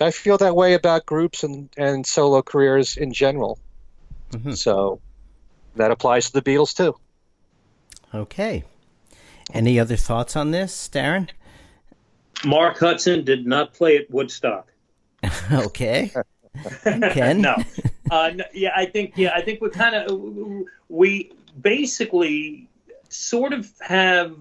[0.00, 3.58] I feel that way about groups and, and solo careers in general.
[4.30, 4.52] Mm-hmm.
[4.52, 5.00] So
[5.76, 6.96] that applies to the Beatles too.
[8.14, 8.64] Okay.
[9.52, 11.28] Any other thoughts on this, Darren?
[12.44, 14.68] Mark Hudson did not play at Woodstock.
[15.52, 16.10] okay.
[16.82, 17.40] Ken?
[17.40, 17.56] no.
[18.10, 18.44] Uh, no.
[18.52, 22.68] Yeah, I think yeah, I think we kind of we basically
[23.08, 24.36] sort of have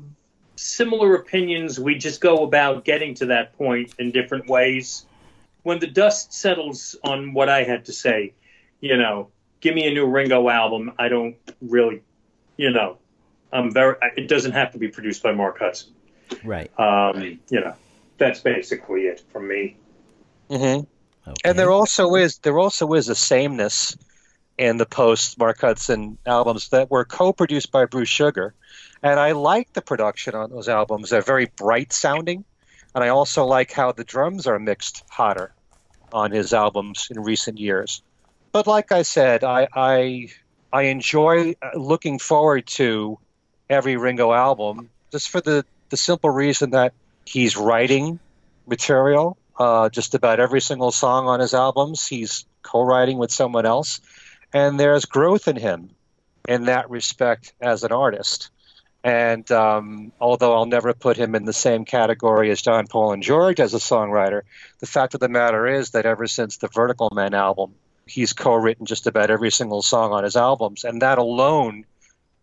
[0.56, 1.80] similar opinions.
[1.80, 5.06] We just go about getting to that point in different ways.
[5.64, 8.34] When the dust settles on what I had to say,
[8.80, 9.30] you know,
[9.60, 10.94] give me a new Ringo album.
[10.98, 12.02] I don't really,
[12.58, 12.98] you know,
[13.54, 13.96] I'm very.
[14.18, 15.94] It doesn't have to be produced by Mark Hudson.
[16.44, 16.72] Right.
[16.80, 17.76] Um, you know,
[18.22, 19.76] that's basically it from me.
[20.50, 20.86] Mm-hmm.
[21.28, 21.42] Okay.
[21.44, 23.98] And there also is there also is a sameness
[24.58, 28.54] in the post Mark Hudson albums that were co-produced by Bruce Sugar,
[29.02, 31.10] and I like the production on those albums.
[31.10, 32.46] They're very bright sounding,
[32.94, 35.52] and I also like how the drums are mixed hotter
[36.14, 38.04] on his albums in recent years.
[38.52, 40.28] But like I said, I I,
[40.72, 43.18] I enjoy uh, looking forward to
[43.68, 46.94] every Ringo album just for the the simple reason that
[47.26, 48.20] he's writing
[48.68, 49.38] material.
[49.58, 54.00] Uh, just about every single song on his albums, he's co-writing with someone else,
[54.54, 55.92] and there's growth in him
[56.48, 58.50] in that respect as an artist.
[59.04, 63.24] And um, although I'll never put him in the same category as John Paul and
[63.24, 64.44] George as a songwriter,
[64.80, 67.74] the fact of the matter is that ever since the Vertical Man album,
[68.06, 71.86] he's co-written just about every single song on his albums, and that alone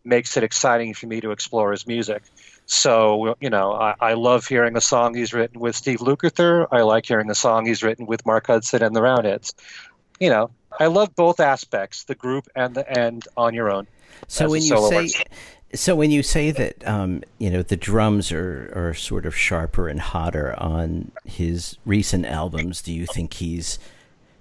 [0.05, 2.23] makes it exciting for me to explore his music.
[2.71, 6.69] So, you know, I, I love hearing a song he's written with Steve Lukather.
[6.71, 9.55] I like hearing a song he's written with Mark Hudson and the Roundheads.
[10.21, 13.87] You know, I love both aspects, the group and the and on your own.
[14.27, 15.25] So when you say
[15.73, 19.89] so when you say that um, you know the drums are, are sort of sharper
[19.89, 23.79] and hotter on his recent albums, do you think he's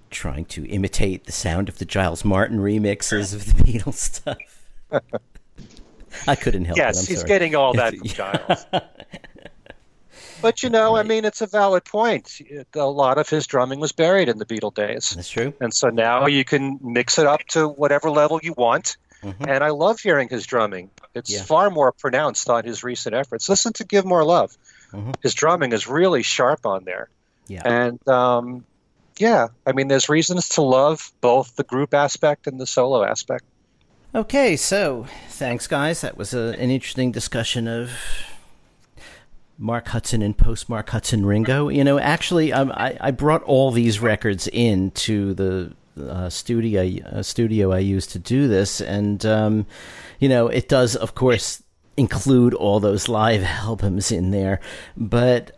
[0.10, 4.38] trying to imitate the sound of the Giles Martin remixes of the Beatles stuff?
[6.28, 7.00] I couldn't help yes, it.
[7.00, 7.28] Yes, he's sorry.
[7.28, 8.66] getting all that from Giles.
[10.42, 11.06] but you know, right.
[11.06, 12.42] I mean, it's a valid point.
[12.76, 15.12] A lot of his drumming was buried in the Beatle days.
[15.12, 15.54] That's true.
[15.60, 18.98] And so now you can mix it up to whatever level you want.
[19.24, 19.50] Mm-hmm.
[19.50, 20.92] And I love hearing his drumming.
[21.16, 21.42] It's yeah.
[21.42, 23.50] far more pronounced on his recent efforts.
[23.50, 24.56] Listen to Give More Love.
[24.94, 25.12] Mm-hmm.
[25.22, 27.10] His drumming is really sharp on there.
[27.48, 27.64] Yeah.
[27.66, 28.66] And um,
[29.18, 33.46] yeah, I mean, there's reasons to love both the group aspect and the solo aspect.
[34.16, 36.02] Okay, so thanks, guys.
[36.02, 37.92] That was a, an interesting discussion of
[39.58, 41.68] Mark Hudson and post Mark Hudson Ringo.
[41.68, 47.22] You know, actually, um, I, I brought all these records into the uh, studio uh,
[47.22, 49.66] studio I used to do this, and um,
[50.20, 51.62] you know, it does, of course,
[51.98, 54.62] include all those live albums in there,
[54.96, 55.57] but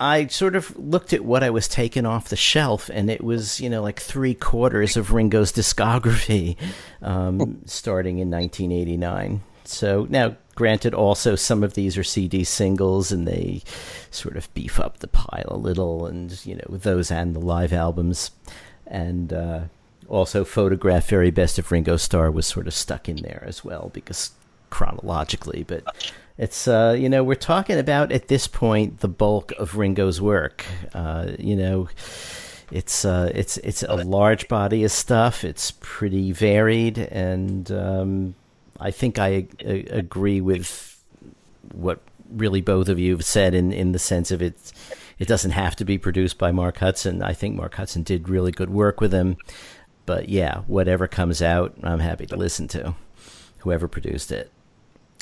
[0.00, 3.60] I sort of looked at what I was taking off the shelf, and it was,
[3.60, 6.56] you know, like three quarters of Ringo's discography,
[7.02, 9.42] um, starting in 1989.
[9.64, 13.62] So now, granted, also some of these are CD singles, and they
[14.10, 17.72] sort of beef up the pile a little, and you know, those and the live
[17.72, 18.30] albums,
[18.86, 19.60] and uh,
[20.08, 23.90] also photograph very best of Ringo Starr was sort of stuck in there as well
[23.92, 24.30] because
[24.70, 25.84] chronologically, but
[26.36, 30.64] it's uh, you know we're talking about at this point the bulk of Ringo's work.
[30.92, 31.88] Uh, you know,
[32.70, 35.44] it's uh, it's it's a large body of stuff.
[35.44, 38.34] It's pretty varied, and um,
[38.80, 41.00] I think I a- agree with
[41.72, 42.00] what
[42.30, 44.72] really both of you have said in in the sense of it.
[45.16, 47.22] It doesn't have to be produced by Mark Hudson.
[47.22, 49.36] I think Mark Hudson did really good work with him.
[50.06, 52.96] But yeah, whatever comes out, I'm happy to listen to.
[53.58, 54.50] Whoever produced it.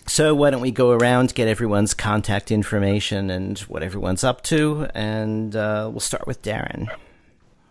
[0.07, 4.89] So why don't we go around, get everyone's contact information and what everyone's up to,
[4.95, 6.89] and uh, we'll start with Darren.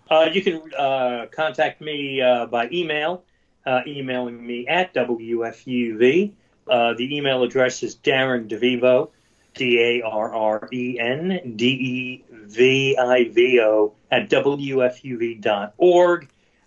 [0.09, 3.23] Uh, you can uh, contact me uh, by email,
[3.65, 6.31] uh, emailing me at WFUV.
[6.67, 9.09] Uh, the email address is Darren DeVivo,
[9.53, 15.49] D A R R E N D E V I V O, at WFUV.org.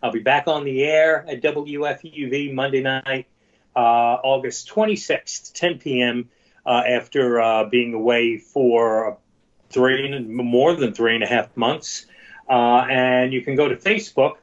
[0.03, 3.27] I'll be back on the air at WFUV Monday night
[3.81, 6.29] August 26th, 10 p.m.
[6.67, 9.19] Uh, after uh, being away for
[9.71, 12.07] three more than three and a half months.
[12.49, 14.37] Uh, and you can go to Facebook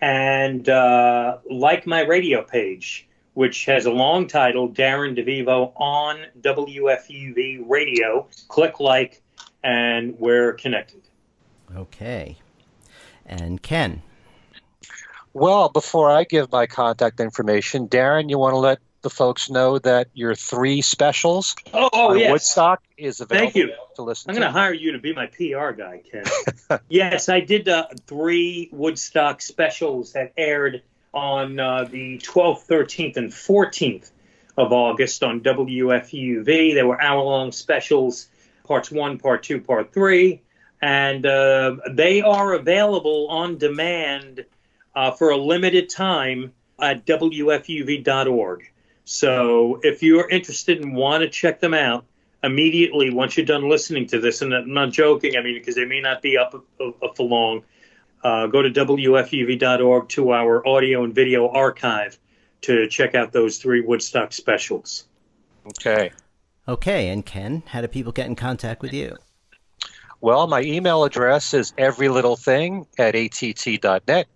[0.00, 7.64] and uh, like my radio page, which has a long title, Darren DeVivo on WFUV
[7.66, 8.28] Radio.
[8.48, 9.22] Click like,
[9.64, 11.02] and we're connected.
[11.74, 12.36] Okay.
[13.24, 14.02] And Ken.
[15.36, 19.78] Well, before I give my contact information, Darren, you want to let the folks know
[19.78, 22.32] that your three specials oh, oh yes.
[22.32, 23.72] Woodstock is available Thank you.
[23.96, 26.80] to listen I'm going to hire you to be my PR guy, Ken.
[26.88, 30.82] yes, I did uh, three Woodstock specials that aired
[31.12, 34.10] on uh, the 12th, 13th, and 14th
[34.56, 36.74] of August on WFUV.
[36.74, 38.28] They were hour long specials,
[38.64, 40.40] parts one, part two, part three.
[40.80, 44.46] And uh, they are available on demand
[44.96, 48.72] uh, for a limited time at WFUV.org.
[49.04, 52.06] So if you're interested and want to check them out
[52.42, 55.84] immediately once you're done listening to this, and I'm not joking, I mean, because they
[55.84, 57.62] may not be up, up for long,
[58.24, 62.18] uh, go to WFUV.org to our audio and video archive
[62.62, 65.04] to check out those three Woodstock specials.
[65.66, 66.10] Okay.
[66.66, 69.16] Okay, and Ken, how do people get in contact with you?
[70.20, 74.26] Well, my email address is everylittlething at att.net.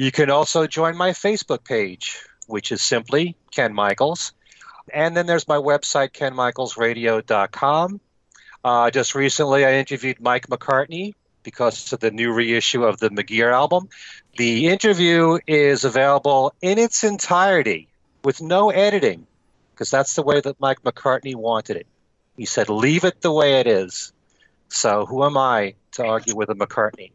[0.00, 4.32] You can also join my Facebook page, which is simply Ken Michaels.
[4.90, 8.00] And then there's my website, kenmichaelsradio.com.
[8.64, 11.12] Uh, just recently, I interviewed Mike McCartney
[11.42, 13.90] because of the new reissue of the McGear album.
[14.38, 17.90] The interview is available in its entirety
[18.24, 19.26] with no editing
[19.74, 21.86] because that's the way that Mike McCartney wanted it.
[22.38, 24.14] He said, leave it the way it is.
[24.70, 27.10] So who am I to argue with a McCartney?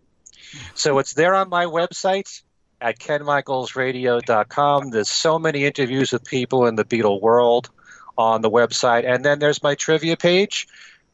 [0.75, 2.43] So it's there on my website
[2.85, 4.91] at kenmichaelsradio.com.
[4.91, 7.71] There's so many interviews with people in the Beatle world
[8.15, 9.11] on the website.
[9.11, 10.67] And then there's my trivia page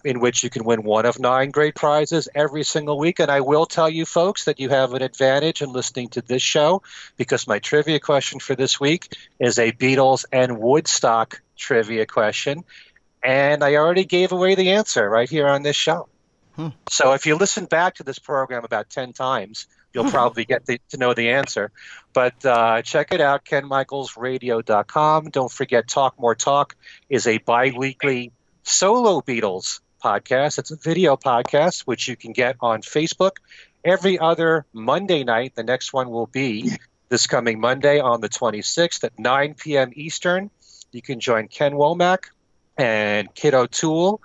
[0.03, 3.21] in which you can win one of nine great prizes every single week.
[3.21, 6.41] And I will tell you, folks, that you have an advantage in listening to this
[6.41, 6.81] show
[7.15, 12.65] because my trivia question for this week is a Beatles and Woodstock trivia question.
[13.23, 16.09] And I already gave away the answer right here on this show.
[16.57, 16.69] Hmm.
[16.89, 20.97] So if you listen back to this program about 10 times, you'll probably get to
[20.97, 21.71] know the answer.
[22.13, 25.29] But uh, check it out, kenmichaelsradio.com.
[25.29, 26.75] Don't forget, Talk More Talk
[27.09, 28.31] is a bi weekly
[28.63, 30.59] solo Beatles podcast.
[30.59, 33.37] It's a video podcast, which you can get on Facebook
[33.83, 35.55] every other Monday night.
[35.55, 36.71] The next one will be
[37.09, 39.91] this coming Monday on the 26th at 9 p.m.
[39.95, 40.49] Eastern.
[40.91, 42.25] You can join Ken Womack
[42.77, 44.21] and Kit O'Toole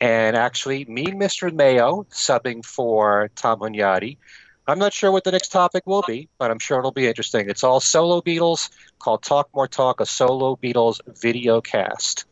[0.00, 1.52] and actually me, Mr.
[1.52, 4.18] Mayo, subbing for Tom Hunyadi.
[4.66, 7.50] I'm not sure what the next topic will be, but I'm sure it'll be interesting.
[7.50, 12.24] It's all solo Beatles called Talk More Talk, a solo Beatles video cast.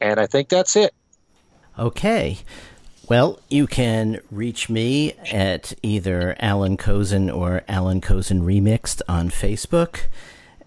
[0.00, 0.94] And I think that's it.
[1.78, 2.38] Okay.
[3.08, 10.04] Well, you can reach me at either Alan Kozinn or Alan Kozinn Remixed on Facebook.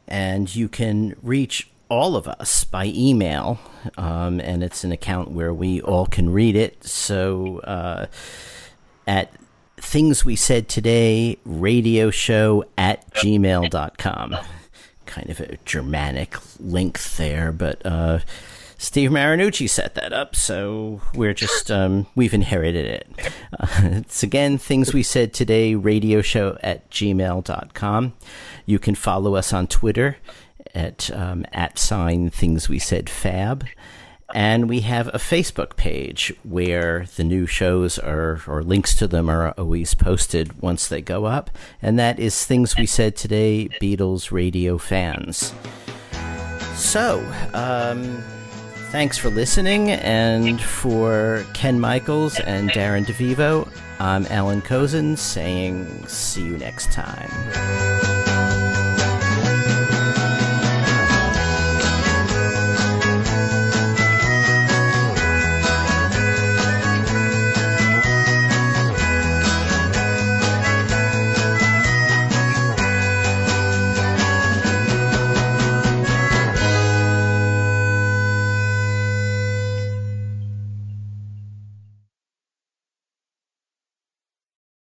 [0.07, 3.59] And you can reach all of us by email.
[3.97, 6.83] Um, and it's an account where we all can read it.
[6.83, 8.05] So uh,
[9.07, 9.33] at
[9.81, 14.35] things we said today radio show at gmail.com
[15.05, 18.19] kind of a germanic link there but uh,
[18.81, 23.33] Steve Marinucci set that up, so we're just um, we've inherited it.
[23.59, 28.13] Uh, it's again things we said today radio show at gmail.com.
[28.65, 30.15] You can follow us on Twitter
[30.73, 33.65] at um, at sign things we said fab.
[34.33, 39.29] And we have a Facebook page where the new shows are, or links to them
[39.29, 41.49] are always posted once they go up.
[41.81, 45.53] And that is Things We Said Today Beatles Radio Fans.
[46.75, 47.19] So,
[47.53, 48.23] um,
[48.91, 56.43] Thanks for listening, and for Ken Michaels and Darren DeVivo, I'm Alan Kozinn saying see
[56.43, 58.28] you next time.